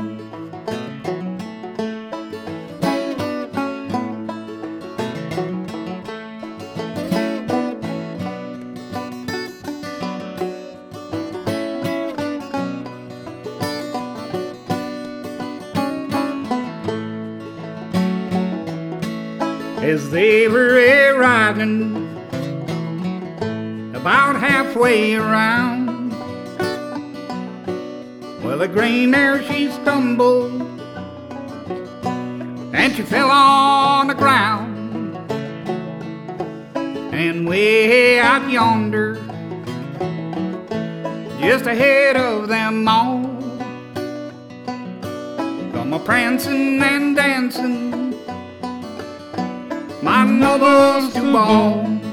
As 19.82 20.10
they 20.10 20.48
were 20.48 20.78
a 20.78 21.12
riding 21.12 21.94
about 23.94 24.36
halfway 24.36 25.14
around. 25.14 25.73
Well, 28.54 28.68
the 28.68 28.72
gray 28.72 29.04
mare 29.04 29.42
she 29.42 29.68
stumbled 29.68 30.62
and 32.72 32.94
she 32.94 33.02
fell 33.02 33.28
on 33.28 34.06
the 34.06 34.14
ground. 34.14 35.16
And 37.12 37.48
way 37.48 38.20
out 38.20 38.48
yonder, 38.48 39.16
just 41.40 41.66
ahead 41.66 42.16
of 42.16 42.46
them 42.46 42.86
all, 42.86 43.24
come 45.72 45.92
a 45.92 45.98
prancing 45.98 46.80
and 46.80 47.16
dancing, 47.16 48.14
my 50.00 50.24
nobles 50.24 51.12
to 51.14 51.22
ball. 51.32 52.03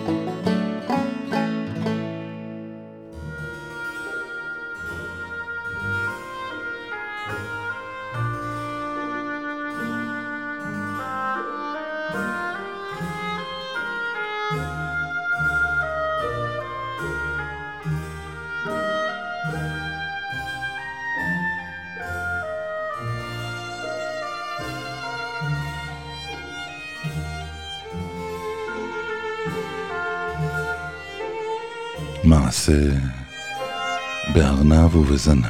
מעשה 32.51 32.81
בארנב 34.33 34.95
ובזנב. 34.95 35.45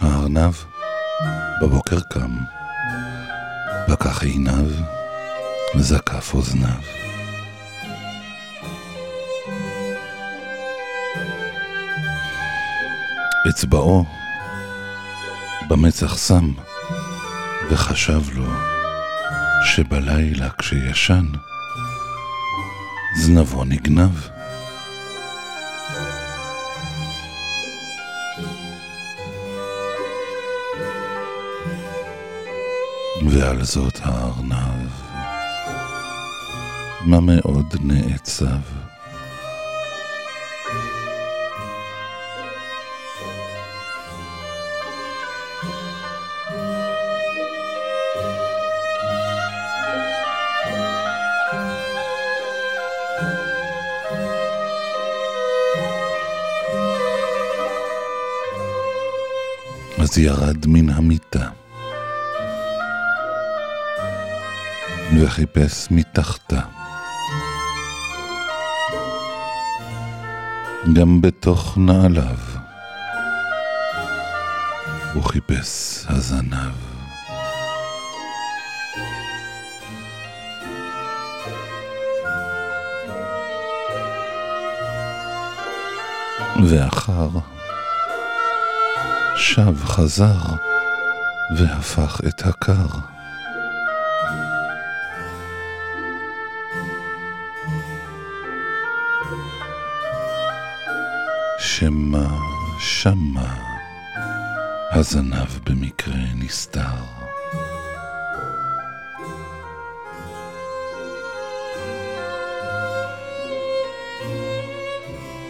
הארנב 0.00 0.54
בבוקר 1.62 2.00
קם, 2.00 2.38
פקח 3.88 4.22
עיניו 4.22 4.66
וזקף 5.76 6.34
אוזניו. 6.34 6.82
אצבעו 13.50 14.04
במצח 15.68 16.16
שם, 16.16 16.52
וחשב 17.70 18.20
לו 18.32 18.69
שבלילה 19.64 20.50
כשישן, 20.50 21.24
זנבו 23.16 23.64
נגנב. 23.64 24.26
ועל 33.28 33.64
זאת 33.64 33.98
הארנב, 34.02 34.90
מה 37.00 37.20
מאוד 37.20 37.76
נעצב. 37.80 38.79
ירד 60.20 60.66
מן 60.66 60.90
המיטה 60.90 61.48
וחיפש 65.20 65.88
מתחתה. 65.90 66.60
גם 70.94 71.20
בתוך 71.20 71.78
נעליו 71.78 72.38
הוא 75.14 75.22
חיפש 75.22 76.04
הזנב. 76.08 76.74
ואחר 86.66 87.28
שב 89.42 89.84
חזר 89.84 90.38
והפך 91.56 92.20
את 92.28 92.46
הקר. 92.46 92.86
שמא 101.58 102.26
שמה 102.78 103.56
הזנב 104.90 105.58
במקרה 105.64 106.14
נסתר. 106.34 106.80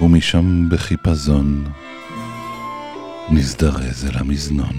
ומשם 0.00 0.68
בחיפזון 0.68 1.64
נזדרז 3.32 4.06
אל 4.06 4.18
המזנון. 4.18 4.76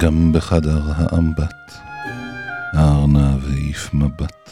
גם 0.00 0.32
בחדר 0.32 0.82
האמבט 0.96 1.72
הארנב 2.72 3.44
העיף 3.50 3.94
מבט. 3.94 4.50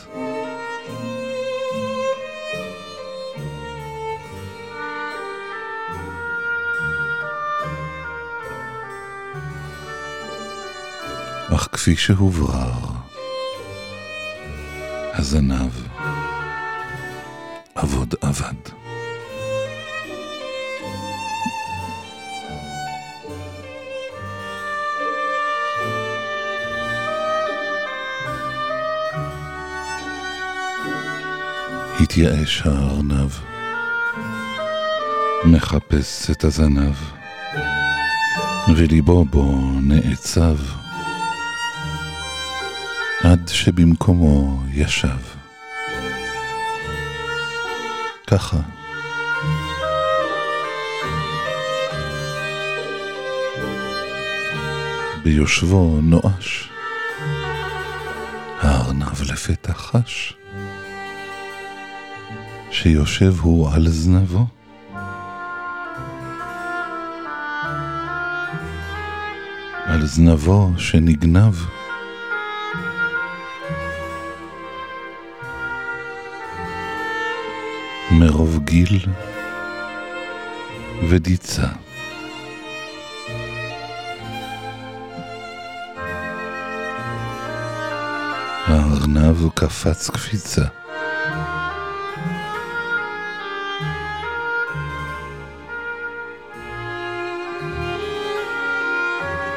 אך 11.55 11.69
כפי 11.73 11.97
שהוברר, 11.97 12.73
הזנב 15.15 15.94
עבוד 17.85 18.15
עבד. 18.21 18.55
התייאש 32.01 32.63
הארנב, 32.67 33.31
מחפש 35.45 36.31
את 36.31 36.45
הזנב, 36.45 36.95
וליבו 38.77 39.25
בו 39.25 39.71
נעצב, 39.83 40.57
עד 43.25 43.49
שבמקומו 43.49 44.63
ישב. 44.73 45.34
ככה. 48.27 48.57
ביושבו 55.23 56.01
נואש, 56.03 56.71
הארנב 58.61 59.23
לפתע 59.23 59.73
חש, 59.75 60.35
שיושב 62.71 63.35
הוא 63.41 63.71
על 63.75 63.89
זנבו. 63.89 64.47
על 69.87 70.07
זנבו 70.07 70.71
שנגנב. 70.77 71.55
מרוב 78.19 78.59
גיל 78.65 79.07
ודיצה. 81.09 81.67
הארנב 88.67 89.49
קפץ 89.55 90.11
קפיצה. 90.11 90.65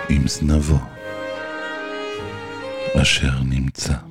עם 0.10 0.28
זנבו 0.28 0.80
אשר 3.02 3.44
נמצא. 3.44 4.07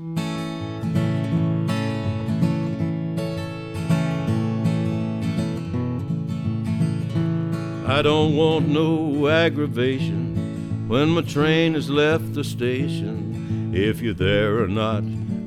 I 7.96 8.02
don't 8.02 8.36
want 8.36 8.68
no 8.68 9.26
aggravation 9.26 10.86
when 10.86 11.08
my 11.08 11.22
train 11.22 11.72
has 11.72 11.88
left 11.88 12.34
the 12.34 12.44
station. 12.44 13.72
If 13.74 14.02
you're 14.02 14.12
there 14.12 14.58
or 14.62 14.68
not, 14.68 14.98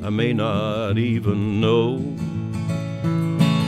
I 0.03 0.09
may 0.09 0.33
not 0.33 0.97
even 0.97 1.61
know. 1.61 1.99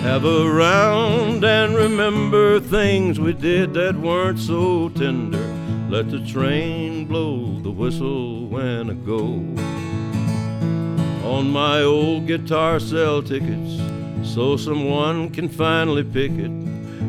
Have 0.02 0.26
a 0.26 0.52
round 0.52 1.46
and 1.46 1.76
remember 1.76 2.60
things 2.60 3.20
we 3.20 3.34
did 3.34 3.76
that 3.76 3.96
weren't 3.98 4.40
so 4.40 4.90
tender. 4.90 5.46
Let 5.88 6.10
the 6.10 6.26
train 6.26 7.06
blow 7.06 7.60
the 7.60 7.70
whistle 7.70 8.48
when 8.48 8.90
I 8.90 8.94
go. 8.94 9.26
On 11.30 11.52
my 11.52 11.84
old 11.84 12.26
guitar, 12.26 12.80
sell 12.80 13.22
tickets 13.22 13.80
so 14.24 14.58
someone 14.58 15.30
can 15.30 15.50
finally 15.50 16.04
pick 16.04 16.32
it 16.32 16.61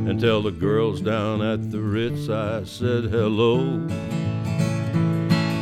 and 0.08 0.20
tell 0.20 0.42
the 0.42 0.50
girls 0.50 1.00
down 1.00 1.40
at 1.40 1.70
the 1.70 1.80
Ritz 1.80 2.28
I 2.28 2.64
said 2.64 3.04
hello. 3.04 3.86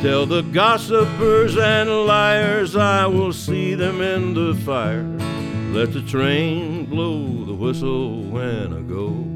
Tell 0.03 0.24
the 0.24 0.43
gossipers 0.51 1.59
and 1.59 2.07
liars 2.07 2.74
I 2.74 3.07
will 3.07 3.34
see 3.34 3.74
them 3.74 4.01
in 4.01 4.32
the 4.32 4.55
fire. 4.64 5.05
Let 5.72 5.93
the 5.93 6.03
train 6.03 6.86
blow 6.86 7.45
the 7.45 7.53
whistle 7.53 8.22
when 8.22 8.72
I 8.72 8.80
go. 8.80 9.26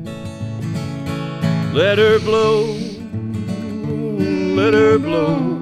Let 1.76 1.98
her 1.98 2.18
blow, 2.18 2.64
let 4.56 4.72
her 4.72 4.98
blow. 4.98 5.54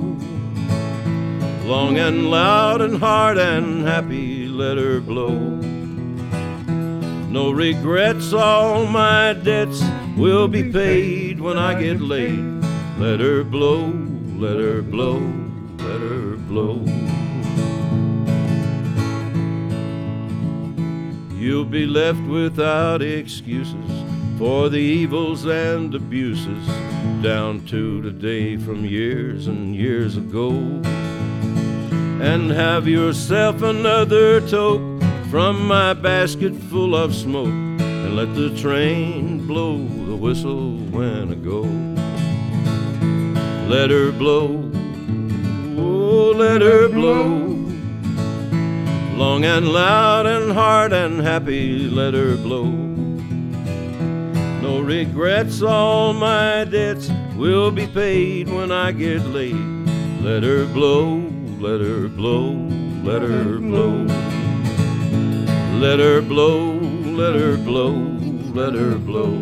Long 1.64 1.98
and 1.98 2.30
loud 2.30 2.80
and 2.80 2.98
hard 2.98 3.38
and 3.38 3.86
happy, 3.86 4.46
let 4.46 4.76
her 4.76 5.00
blow. 5.00 5.71
No 7.32 7.50
regrets, 7.50 8.34
all 8.34 8.84
my 8.84 9.32
debts 9.32 9.82
will 10.18 10.48
be 10.48 10.70
paid 10.70 11.40
when 11.40 11.56
I 11.56 11.82
get 11.82 11.98
laid. 11.98 12.44
Let 12.98 13.20
her 13.20 13.42
blow, 13.42 13.86
let 14.36 14.58
her 14.58 14.82
blow, 14.82 15.14
let 15.78 16.00
her 16.02 16.36
blow. 16.36 16.84
You'll 21.34 21.64
be 21.64 21.86
left 21.86 22.20
without 22.20 23.00
excuses 23.00 23.90
for 24.36 24.68
the 24.68 24.76
evils 24.76 25.46
and 25.46 25.94
abuses 25.94 26.66
down 27.22 27.64
to 27.68 28.02
today 28.02 28.58
from 28.58 28.84
years 28.84 29.46
and 29.46 29.74
years 29.74 30.18
ago. 30.18 30.50
And 32.20 32.50
have 32.50 32.86
yourself 32.86 33.62
another 33.62 34.46
toke 34.46 34.91
from 35.32 35.66
my 35.66 35.94
basket 35.94 36.54
full 36.54 36.94
of 36.94 37.14
smoke, 37.14 37.46
and 37.80 38.14
let 38.14 38.34
the 38.34 38.54
train 38.60 39.46
blow 39.46 39.78
the 39.78 40.14
whistle 40.14 40.76
when 40.90 41.32
I 41.32 41.36
go. 41.36 41.62
Let 43.66 43.88
her 43.88 44.12
blow, 44.12 44.70
oh, 45.78 46.34
let 46.36 46.60
her 46.60 46.86
blow 46.90 47.48
long 49.16 49.46
and 49.46 49.68
loud 49.68 50.26
and 50.26 50.52
hard 50.52 50.92
and 50.92 51.22
happy, 51.22 51.88
let 51.88 52.12
her 52.12 52.36
blow. 52.36 52.66
No 54.60 54.80
regrets, 54.80 55.62
all 55.62 56.12
my 56.12 56.64
debts 56.64 57.10
will 57.36 57.70
be 57.70 57.86
paid 57.86 58.50
when 58.50 58.70
I 58.70 58.92
get 58.92 59.24
laid. 59.24 59.54
Let 60.20 60.42
her 60.42 60.66
blow, 60.66 61.24
let 61.58 61.80
her 61.80 62.08
blow, 62.08 62.52
let 63.02 63.22
her 63.22 63.58
blow. 63.58 64.31
Let 65.82 65.98
her 65.98 66.22
blow, 66.22 66.74
let 66.78 67.34
her 67.34 67.56
blow, 67.56 67.90
let 68.54 68.72
her 68.72 68.96
blow. 68.96 69.32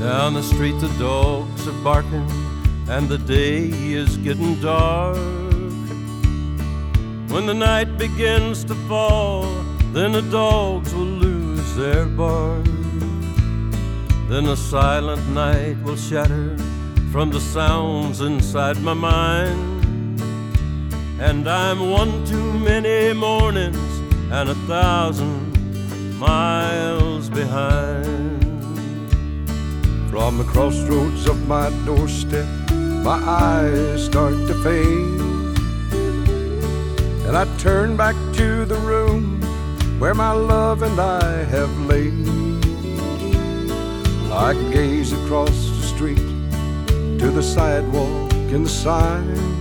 Down 0.00 0.34
the 0.34 0.42
street 0.42 0.76
the 0.80 0.92
dogs 0.98 1.68
are 1.68 1.82
barking 1.84 2.28
and 2.88 3.08
the 3.08 3.18
day 3.18 3.68
is 3.70 4.16
getting 4.16 4.60
dark. 4.60 5.16
When 7.30 7.46
the 7.46 7.54
night 7.54 7.96
begins 7.96 8.64
to 8.64 8.74
fall, 8.88 9.44
then 9.92 10.10
the 10.10 10.22
dogs 10.22 10.92
will 10.92 11.14
lose 11.26 11.76
their 11.76 12.04
bark. 12.04 12.64
Then 14.28 14.46
a 14.46 14.56
silent 14.56 15.24
night 15.28 15.80
will 15.84 15.96
shatter 15.96 16.56
from 17.12 17.30
the 17.30 17.40
sounds 17.40 18.22
inside 18.22 18.82
my 18.82 18.92
mind. 18.92 19.73
And 21.26 21.48
I'm 21.48 21.90
one 21.90 22.26
too 22.26 22.52
many 22.58 23.14
mornings 23.14 23.98
and 24.30 24.50
a 24.50 24.54
thousand 24.66 26.18
miles 26.18 27.30
behind. 27.30 28.44
From 30.10 30.36
the 30.36 30.44
crossroads 30.44 31.26
of 31.26 31.48
my 31.48 31.70
doorstep 31.86 32.46
my 33.02 33.18
eyes 33.24 34.04
start 34.04 34.34
to 34.48 34.54
fade. 34.62 35.20
And 37.26 37.34
I 37.38 37.46
turn 37.56 37.96
back 37.96 38.16
to 38.34 38.66
the 38.66 38.76
room 38.76 39.40
where 39.98 40.14
my 40.14 40.32
love 40.32 40.82
and 40.82 41.00
I 41.00 41.44
have 41.44 41.74
laid. 41.86 42.28
I 44.30 44.52
gaze 44.70 45.14
across 45.14 45.56
the 45.70 45.86
street 45.94 46.26
to 47.18 47.30
the 47.30 47.42
sidewalk 47.42 48.30
and 48.52 48.66
the 48.66 48.68
sign. 48.68 49.53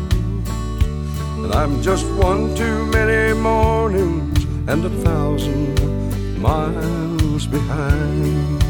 I'm 1.55 1.83
just 1.83 2.07
one 2.15 2.55
too 2.55 2.85
many 2.87 3.39
mornings 3.39 4.43
and 4.67 4.83
a 4.85 4.89
thousand 4.89 6.41
miles 6.41 7.45
behind. 7.45 8.62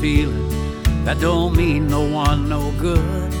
Feeling 0.00 0.48
that 1.04 1.20
don't 1.20 1.54
mean 1.54 1.86
no 1.86 2.08
one 2.08 2.48
no 2.48 2.72
good. 2.78 3.34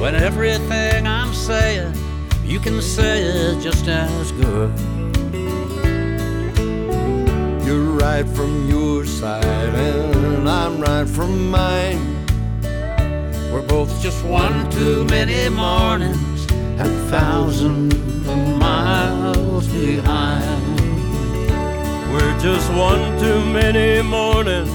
When 0.00 0.14
everything 0.14 1.08
I'm 1.08 1.34
saying, 1.34 1.92
you 2.44 2.60
can 2.60 2.80
say 2.80 3.22
it 3.22 3.60
just 3.60 3.88
as 3.88 4.30
good. 4.32 4.70
You're 7.66 7.90
right 7.98 8.26
from 8.28 8.68
your 8.68 9.04
side, 9.04 9.44
and 9.44 10.48
I'm 10.48 10.80
right 10.80 11.08
from 11.08 11.50
mine. 11.50 12.24
We're 13.52 13.66
both 13.66 13.90
just 14.00 14.24
one 14.24 14.70
too 14.70 15.04
many 15.06 15.48
mornings 15.48 16.46
and 16.52 16.82
a 16.82 17.10
thousand 17.10 17.88
miles 18.58 19.66
behind. 19.66 20.57
We're 22.18 22.38
just 22.40 22.68
one 22.72 23.16
too 23.20 23.44
many 23.52 24.02
mornings 24.02 24.70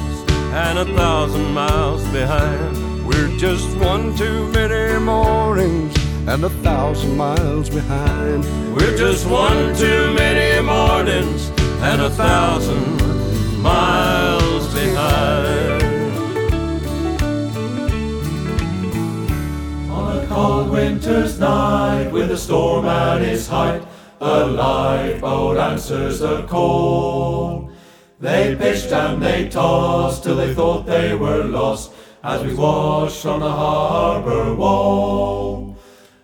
and 0.53 0.79
a 0.79 0.85
thousand 0.95 1.53
miles 1.53 2.01
behind. 2.07 3.05
We're 3.05 3.37
just 3.37 3.75
one 3.77 4.15
too 4.15 4.47
many 4.53 4.97
mornings 5.03 5.93
and 6.25 6.45
a 6.45 6.49
thousand 6.49 7.17
miles 7.17 7.69
behind. 7.69 8.45
We're 8.73 8.97
just 8.97 9.27
one 9.27 9.75
too 9.75 10.13
many 10.13 10.61
mornings 10.65 11.49
and 11.81 12.03
a 12.03 12.09
thousand 12.11 13.61
miles 13.61 14.73
behind. 14.73 15.83
On 19.91 20.17
a 20.17 20.25
cold 20.27 20.69
winter's 20.69 21.37
night 21.39 22.09
with 22.09 22.31
a 22.31 22.37
storm 22.37 22.85
at 22.85 23.21
its 23.21 23.47
height 23.47 23.83
a 24.23 24.45
lifeboat 24.45 25.57
answers 25.57 26.19
the 26.19 26.43
call. 26.43 27.69
They 28.21 28.55
pitched 28.55 28.91
and 28.93 29.21
they 29.21 29.49
tossed 29.49 30.23
till 30.23 30.37
they 30.37 30.53
thought 30.53 30.85
they 30.85 31.13
were 31.13 31.43
lost 31.43 31.91
as 32.23 32.41
we 32.41 32.53
watched 32.53 33.21
from 33.21 33.41
the 33.41 33.51
harbour 33.51 34.55
wall. 34.55 35.77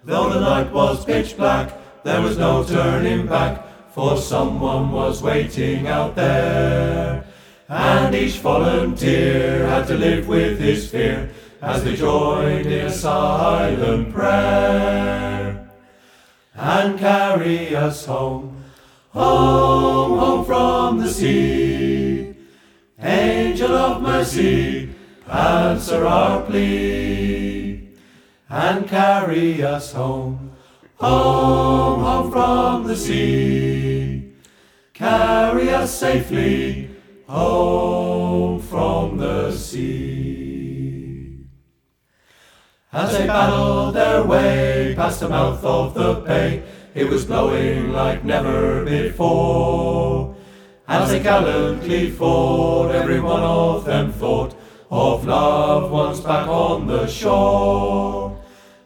Though 0.05 0.29
the 0.29 0.39
night 0.39 0.71
was 0.71 1.03
pitch 1.03 1.35
black, 1.35 1.73
there 2.05 2.21
was 2.21 2.37
no 2.37 2.63
turning 2.63 3.27
back, 3.27 3.65
for 3.91 4.17
someone 4.17 4.93
was 4.93 5.21
waiting 5.21 5.87
out 5.87 6.15
there. 6.15 7.25
And 7.67 8.15
each 8.15 8.37
volunteer 8.39 9.67
had 9.67 9.87
to 9.87 9.95
live 9.95 10.25
with 10.25 10.57
his 10.57 10.89
fear 10.89 11.29
as 11.61 11.83
they 11.83 11.97
joined 11.97 12.67
in 12.67 12.85
a 12.85 12.91
silent 12.91 14.13
prayer 14.13 15.38
and 16.59 16.99
carry 16.99 17.73
us 17.73 18.05
home, 18.05 18.63
home, 19.11 20.19
home 20.19 20.45
from 20.45 20.97
the 20.99 21.09
sea. 21.09 22.35
Angel 23.01 23.71
of 23.71 24.01
mercy, 24.01 24.89
answer 25.25 26.05
our 26.05 26.41
plea, 26.41 27.87
and 28.49 28.85
carry 28.89 29.63
us 29.63 29.93
home, 29.93 30.51
home, 30.95 32.03
home 32.03 32.29
from 32.29 32.87
the 32.87 32.97
sea. 32.97 34.33
Carry 34.93 35.69
us 35.69 35.97
safely 35.97 36.89
home 37.25 38.59
from 38.59 39.17
the 39.17 39.53
sea. 39.53 40.08
As 42.91 43.15
they 43.15 43.27
battled 43.27 43.93
their 43.93 44.23
way 44.23 44.95
past 44.95 45.19
the 45.19 45.29
mouth 45.29 45.63
of 45.63 45.93
the 45.93 46.15
bay, 46.25 46.63
it 46.95 47.07
was 47.07 47.23
blowing 47.23 47.91
like 47.91 48.25
never 48.25 48.83
before. 48.83 50.35
As 50.87 51.11
they 51.11 51.19
gallantly 51.19 52.09
fought, 52.09 52.89
every 52.89 53.19
one 53.19 53.43
of 53.43 53.85
them 53.85 54.11
thought 54.11 54.55
of 54.89 55.27
loved 55.27 55.91
ones 55.91 56.19
back 56.19 56.47
on 56.47 56.87
the 56.87 57.05
shore. 57.05 58.35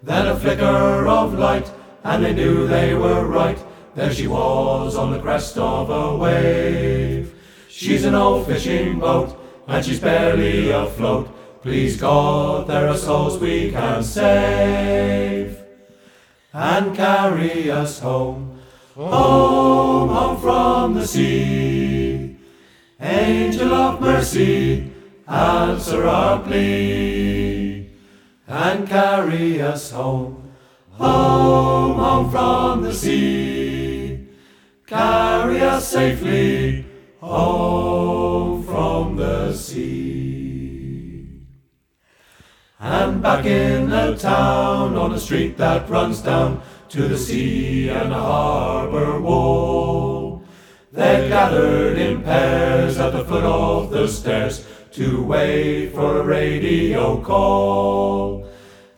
Then 0.02 0.28
a 0.28 0.36
flicker 0.36 1.08
of 1.08 1.40
light, 1.40 1.72
and 2.04 2.26
they 2.26 2.34
knew 2.34 2.68
they 2.68 2.94
were 2.96 3.26
right, 3.26 3.58
there 3.96 4.12
she 4.12 4.28
was 4.28 4.98
on 4.98 5.14
the 5.14 5.20
crest 5.22 5.58
of 5.58 5.90
a 5.90 6.18
wave. 6.18 7.34
She's 7.70 8.04
an 8.04 8.16
old 8.16 8.48
fishing 8.48 9.00
boat, 9.00 9.40
and 9.66 9.86
she's 9.86 10.02
barely 10.02 10.72
afloat. 10.72 11.30
Please 11.64 11.96
God, 11.96 12.68
there 12.68 12.90
are 12.90 12.98
souls 12.98 13.38
we 13.40 13.72
can 13.72 14.04
save 14.04 15.58
and 16.52 16.94
carry 16.94 17.72
us 17.72 18.00
home, 18.00 18.60
home, 18.96 20.10
home 20.10 20.42
from 20.42 20.94
the 20.96 21.08
sea. 21.08 22.36
Angel 23.00 23.74
of 23.74 24.02
mercy, 24.02 24.92
answer 25.26 26.06
our 26.06 26.44
plea 26.44 27.90
and 28.46 28.86
carry 28.86 29.62
us 29.62 29.92
home, 29.92 30.52
home, 30.92 31.96
home 31.96 32.30
from 32.30 32.82
the 32.82 32.94
sea. 32.94 34.28
Carry 34.86 35.62
us 35.62 35.88
safely 35.88 36.86
home 37.22 38.64
from 38.64 39.16
the 39.16 39.54
sea. 39.54 40.13
And 42.84 43.22
back 43.22 43.46
in 43.46 43.90
the 43.90 44.14
town 44.18 44.98
on 44.98 45.14
a 45.14 45.18
street 45.18 45.56
that 45.56 45.90
runs 45.90 46.20
down 46.20 46.62
to 46.90 47.08
the 47.08 47.18
sea 47.18 47.88
and 47.88 48.12
a 48.12 48.20
harbor 48.20 49.22
wall. 49.22 50.44
They 50.92 51.30
gathered 51.30 51.98
in 51.98 52.22
pairs 52.24 52.98
at 52.98 53.14
the 53.14 53.24
foot 53.24 53.46
of 53.46 53.90
the 53.90 54.10
stairs 54.10 54.68
to 54.92 55.24
wait 55.24 55.94
for 55.94 56.20
a 56.20 56.24
radio 56.24 57.22
call. 57.22 58.50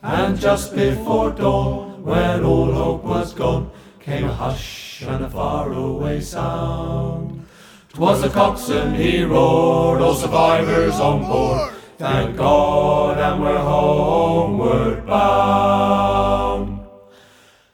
And 0.01 0.39
just 0.39 0.75
before 0.75 1.29
dawn, 1.29 2.03
when 2.03 2.43
all 2.43 2.71
hope 2.71 3.03
was 3.03 3.35
gone, 3.35 3.69
came 3.99 4.25
a 4.25 4.33
hush 4.33 5.03
and 5.03 5.25
a 5.25 5.29
faraway 5.29 6.21
sound. 6.21 7.45
'Twas 7.93 8.23
the 8.23 8.29
coxswain, 8.29 8.95
he 8.95 9.23
roared, 9.23 10.01
all 10.01 10.15
survivors 10.15 10.99
on 10.99 11.21
board. 11.21 11.74
Thank 11.97 12.35
God, 12.35 13.17
and 13.17 13.41
we're 13.41 13.57
homeward 13.57 15.05
bound. 15.07 16.81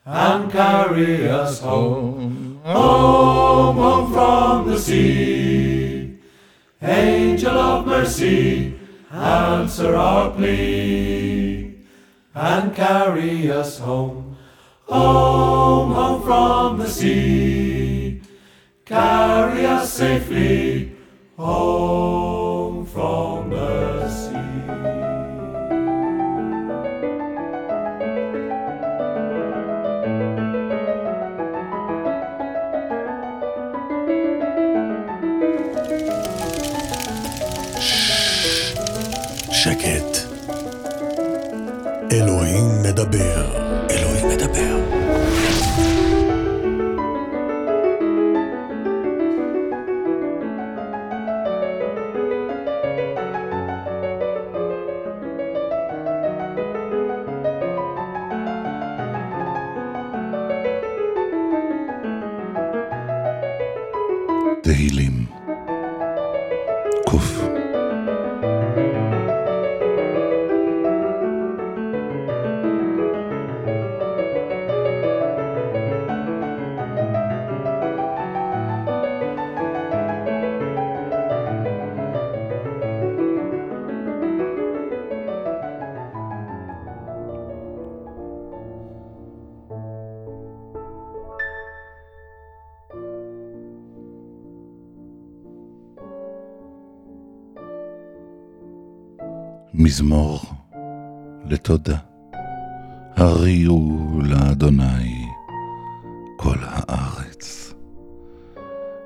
And 0.05 0.51
carry 0.51 1.27
us 1.27 1.59
home, 1.59 2.61
home, 2.63 3.77
home 3.77 4.13
from 4.13 4.67
the 4.67 4.77
sea. 4.79 6.19
Angel 6.83 7.57
of 7.57 7.87
mercy, 7.87 8.75
answer 9.11 9.95
our 9.95 10.29
plea. 10.29 11.79
And 12.35 12.75
carry 12.75 13.51
us 13.51 13.79
home, 13.79 14.37
home, 14.83 15.93
home 15.93 16.21
from 16.21 16.77
the 16.77 16.87
sea. 16.87 18.21
Carry 18.85 19.65
us 19.65 19.91
safely 19.91 20.95
home 21.37 22.20
שקט. 39.63 40.17
אלוהים 42.11 42.83
מדבר. 42.83 43.60
מזמור 99.83 100.41
לתודה. 101.45 101.97
הריעו 103.15 104.19
לאדוני 104.23 105.27
כל 106.37 106.57
הארץ. 106.61 107.73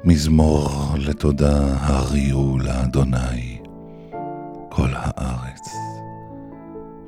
מזמור 0.03 0.69
לתודה 0.97 1.77
הריעו 1.79 2.59
לאדוני 2.59 3.61
כל 4.69 4.89
הארץ. 4.91 5.69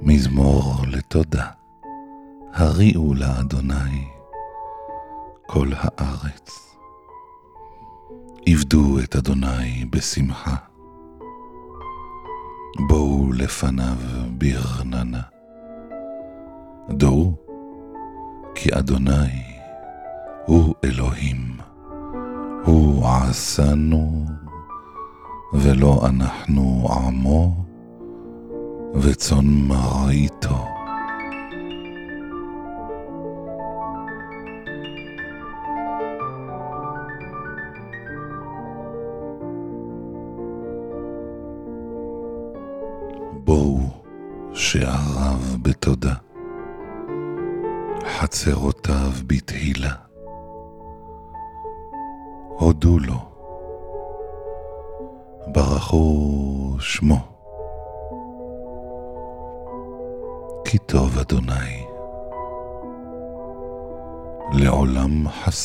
מזמור 0.02 0.74
לתודה 0.88 1.46
הריעו 2.54 3.14
לאדוני 3.14 4.06
כל 5.46 5.68
הארץ. 5.76 6.76
עבדו 8.46 9.00
את 9.00 9.16
אדוני 9.16 9.86
בשמחה. 9.90 10.56
בואו 12.80 13.34
לפניו 13.34 13.98
ברננה. 14.38 15.22
דעו 16.90 17.34
כי 18.56 18.70
אדוני 18.80 19.44
הוא 20.46 20.76
אלוהים, 20.84 21.58
הוא 22.66 23.08
עשנו 23.08 24.26
ולא 25.54 26.02
אנחנו 26.06 26.88
עמו 26.92 27.66
וצאן 28.96 29.46
מרעיתו. 29.46 30.77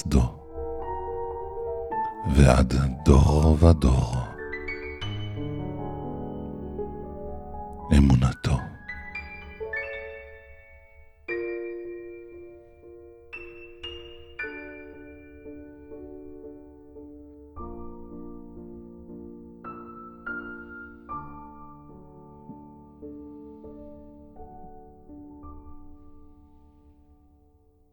חסדו, 0.01 0.21
ועד 2.35 2.73
דור 3.05 3.57
ודור. 3.63 4.15
אמונתו. 7.97 8.57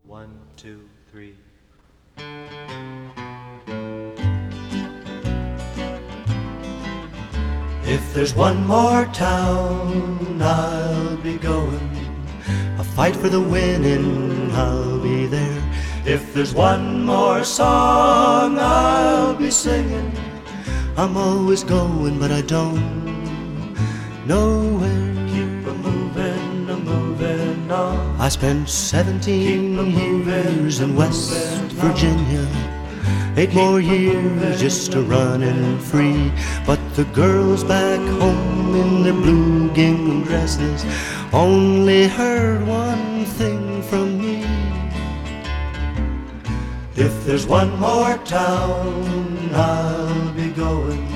One, 0.06 0.36
two, 0.56 0.88
There's 8.19 8.35
one 8.35 8.67
more 8.67 9.05
town, 9.13 10.41
I'll 10.41 11.15
be 11.23 11.37
going. 11.37 11.89
A 12.77 12.83
fight 12.83 13.15
for 13.15 13.29
the 13.29 13.39
winning, 13.39 14.51
I'll 14.51 14.99
be 14.99 15.25
there. 15.25 15.63
If 16.05 16.33
there's 16.33 16.53
one 16.53 17.05
more 17.05 17.45
song 17.45 18.57
I'll 18.59 19.35
be 19.35 19.49
singing, 19.49 20.11
I'm 20.97 21.15
always 21.15 21.63
going, 21.63 22.19
but 22.19 22.29
I 22.29 22.41
don't 22.41 22.83
know 24.27 24.67
where. 24.79 25.09
Keep 25.29 25.67
a 25.71 25.73
moving, 25.87 26.69
a 26.69 26.75
moving 26.75 27.71
on. 27.71 28.19
I 28.19 28.27
spent 28.27 28.67
17 28.67 29.91
years 29.95 30.81
in 30.81 30.93
West 30.93 31.31
Virginia. 31.83 32.45
Eight 33.37 33.53
more 33.53 33.79
years 33.79 34.59
just 34.59 34.93
a 34.95 35.01
running 35.01 35.79
free. 35.79 36.29
But 36.65 36.78
the 36.99 37.05
girls 37.13 37.63
back 37.63 38.01
home 38.19 38.75
in 38.75 39.03
their 39.03 39.13
blue 39.13 39.73
gingham 39.73 40.21
dresses 40.21 40.83
only 41.31 42.09
heard 42.09 42.61
one 42.67 43.23
thing 43.39 43.81
from 43.83 44.19
me. 44.19 44.43
If 46.97 47.13
there's 47.25 47.47
one 47.47 47.71
more 47.79 48.17
town, 48.25 49.49
I'll 49.53 50.33
be 50.33 50.49
going. 50.49 51.07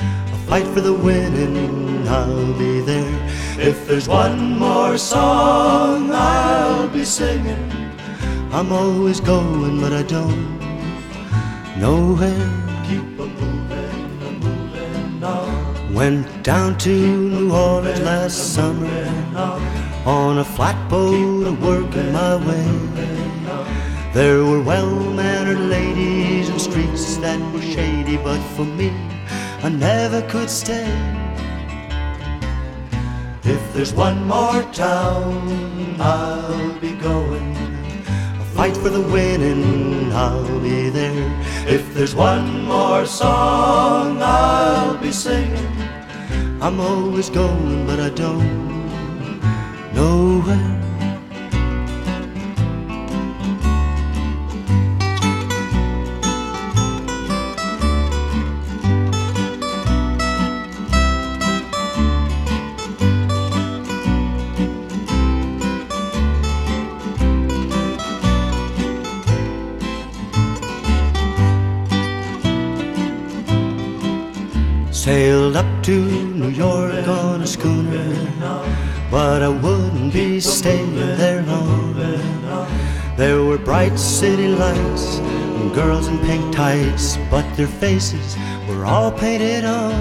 A 0.00 0.38
fight 0.48 0.66
for 0.68 0.80
the 0.80 0.94
winning, 0.94 2.08
I'll 2.08 2.54
be 2.54 2.80
there. 2.80 3.16
If 3.60 3.86
there's 3.86 4.08
one 4.08 4.58
more 4.58 4.96
song, 4.96 6.12
I'll 6.14 6.88
be 6.88 7.04
singing. 7.04 7.70
I'm 8.52 8.72
always 8.72 9.20
going, 9.20 9.82
but 9.82 9.92
I 9.92 10.02
don't 10.02 10.58
know 11.78 12.14
where. 12.14 12.55
Went 15.96 16.44
down 16.44 16.76
to 16.80 16.90
New 16.90 17.54
Orleans 17.54 18.02
last 18.02 18.52
summer 18.52 18.86
on 20.04 20.36
a 20.36 20.44
flatboat, 20.44 21.58
working 21.58 22.12
my 22.12 22.36
way. 22.36 22.68
There 24.12 24.44
were 24.44 24.60
well-mannered 24.60 25.58
ladies 25.58 26.50
and 26.50 26.60
streets 26.60 27.16
that 27.16 27.40
were 27.50 27.62
shady, 27.62 28.18
but 28.18 28.42
for 28.54 28.66
me, 28.66 28.90
I 29.62 29.70
never 29.70 30.20
could 30.28 30.50
stay. 30.50 30.86
If 33.44 33.72
there's 33.72 33.94
one 33.94 34.22
more 34.26 34.64
town, 34.74 35.96
I'll 35.98 36.78
be 36.78 36.92
going. 36.92 37.56
A 38.38 38.44
fight 38.54 38.76
for 38.76 38.90
the 38.90 39.00
winning, 39.00 40.12
I'll 40.12 40.60
be 40.60 40.90
there. 40.90 41.30
If 41.66 41.94
there's 41.94 42.14
one 42.14 42.66
more 42.66 43.06
song, 43.06 44.18
I'll 44.20 44.98
be 44.98 45.10
singing. 45.10 45.75
I'm 46.66 46.80
always 46.80 47.30
going, 47.30 47.86
but 47.86 48.00
I 48.00 48.10
don't 48.10 48.42
know 49.94 50.40
where. 50.40 50.72
Sailed 74.90 75.54
up 75.54 75.84
to 75.84 76.25
On 77.06 77.40
a 77.40 77.46
schooner, 77.46 78.66
but 79.12 79.40
I 79.40 79.48
wouldn't 79.48 80.12
be 80.12 80.40
staying 80.40 80.96
there 80.96 81.40
long. 81.42 81.94
There 83.16 83.44
were 83.44 83.58
bright 83.58 83.96
city 83.96 84.48
lights 84.48 85.18
and 85.18 85.72
girls 85.72 86.08
in 86.08 86.18
pink 86.18 86.52
tights, 86.52 87.16
but 87.30 87.44
their 87.56 87.68
faces 87.68 88.36
were 88.68 88.84
all 88.84 89.12
painted 89.12 89.64
on. 89.64 89.94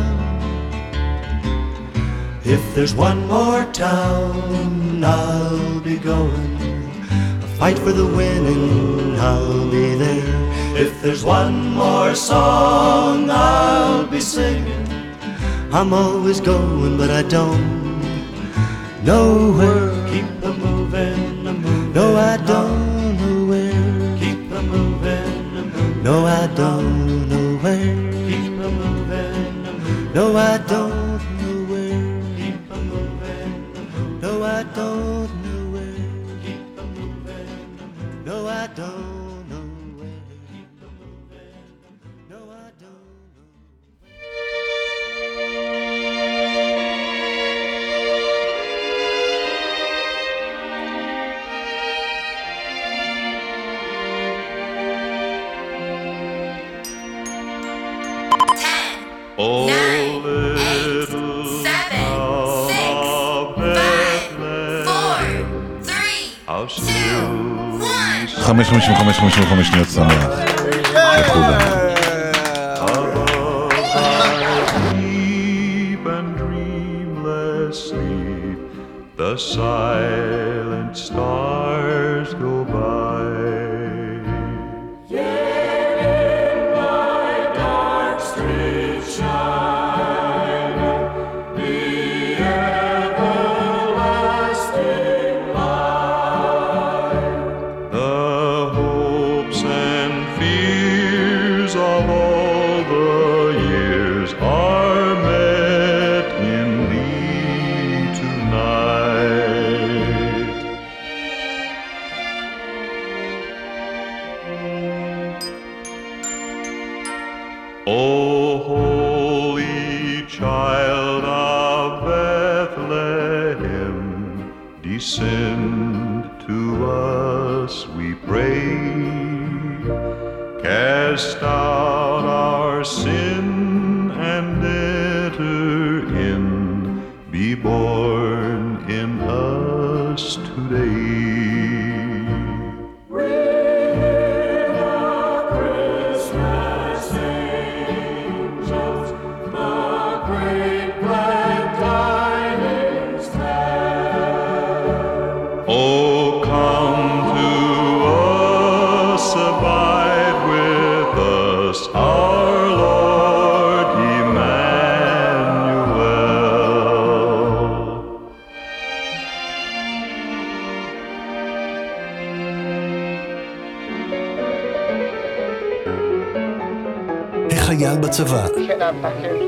If 2.43 2.73
there's 2.73 2.95
one 2.95 3.27
more 3.27 3.65
town, 3.65 5.03
I'll 5.03 5.79
be 5.81 5.97
going. 5.97 6.57
A 7.43 7.47
fight 7.59 7.77
for 7.77 7.91
the 7.91 8.07
winning, 8.07 9.19
I'll 9.19 9.69
be 9.69 9.93
there. 9.93 10.75
If 10.75 11.03
there's 11.03 11.23
one 11.23 11.71
more 11.75 12.15
song, 12.15 13.29
I'll 13.29 14.07
be 14.07 14.19
singing. 14.19 14.84
I'm 15.75 15.91
always 15.93 16.39
going, 16.39 16.95
but 16.95 17.09
I 17.09 17.21
don't 17.23 17.99
know 19.03 19.51
where. 19.57 19.91
Keep 20.07 20.41
a 20.41 20.53
moving, 20.53 21.45
a 21.45 21.51
moving. 21.51 21.91
No, 21.91 22.15
I 22.15 22.37
don't 22.37 23.17
know 23.19 23.45
where. 23.51 24.17
Keep 24.17 24.51
a 24.53 24.61
moving, 24.61 25.57
a 25.57 25.63
moving. 25.63 26.01
No, 26.01 26.25
I 26.25 26.47
don't 26.55 27.27
know 27.27 27.57
where. 27.57 28.13
Keep 28.29 28.53
a 28.67 28.69
moving, 28.79 29.67
a 29.67 29.73
moving. 29.73 30.13
No, 30.13 30.37
I 30.37 30.59
don't 30.59 30.94
555 68.45 69.17
55 69.17 69.67
שניות 69.67 69.89
שמח. 69.89 70.27
לכולם. 71.19 71.59
The 79.17 79.37
silent 79.37 80.95
star. 81.05 81.34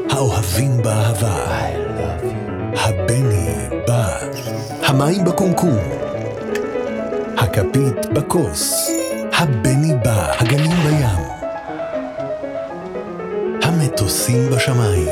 האוהבים 0.09 0.81
באהבה, 0.83 1.45
הבני 2.73 3.47
בא, 3.87 4.17
המים 4.87 5.25
בקומקום, 5.25 5.77
הכפית 7.37 8.05
בכוס, 8.13 8.91
הבני 9.33 9.93
בא, 10.03 10.33
הגנים 10.39 10.71
בים, 10.71 11.27
המטוסים 13.63 14.49
בשמיים, 14.49 15.09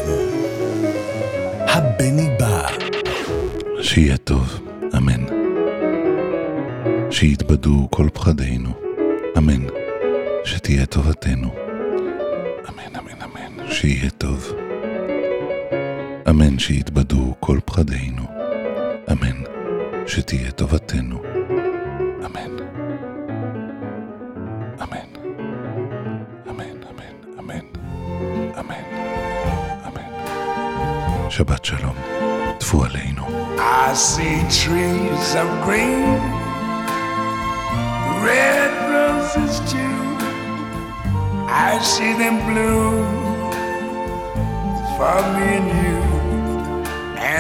הבני 1.60 2.30
בא. 2.40 2.68
שיהיה 3.82 4.18
טוב, 4.18 4.60
אמן. 4.98 5.26
שיתבדו 7.12 7.88
כל 7.92 8.08
פחדינו, 8.14 8.70
אמן. 9.38 9.66
שתהיה 10.44 10.86
טובתנו, 10.86 11.50
אמן, 12.70 12.96
אמן, 13.00 13.22
אמן. 13.22 13.72
שיהיה 13.72 14.10
טוב. 14.10 14.65
אמן 16.36 16.60
שיתבדו 16.60 17.34
כל 17.40 17.60
פחדינו, 17.66 18.24
אמן. 19.12 19.44
שתהיה 20.08 20.52
טובתנו, 20.52 21.22
אמן. 22.26 22.56
אמן. 24.84 25.10
אמן, 26.50 26.78
אמן, 26.90 27.16
אמן. 27.40 27.66
אמן. 28.60 28.84
אמן. 29.88 31.30
שבת 31.30 31.66
שלום. 31.66 31.96
טפו 32.60 32.84
עלינו. 32.84 33.24
I 33.58 33.94
see 33.94 34.38
trees 34.64 35.30
of 35.42 35.50
green, 35.66 36.20
red 38.28 38.72
roses 38.96 39.54
too. 39.72 39.98
I 41.70 41.72
see 41.92 42.14
them 42.22 42.38
bloom 42.48 43.26
for 44.98 45.18
me 45.34 45.48
and 45.60 45.70
you. 45.84 45.95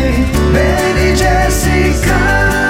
Jesse, 0.00 0.24
Lady 0.52 1.14
Jessica. 1.14 2.69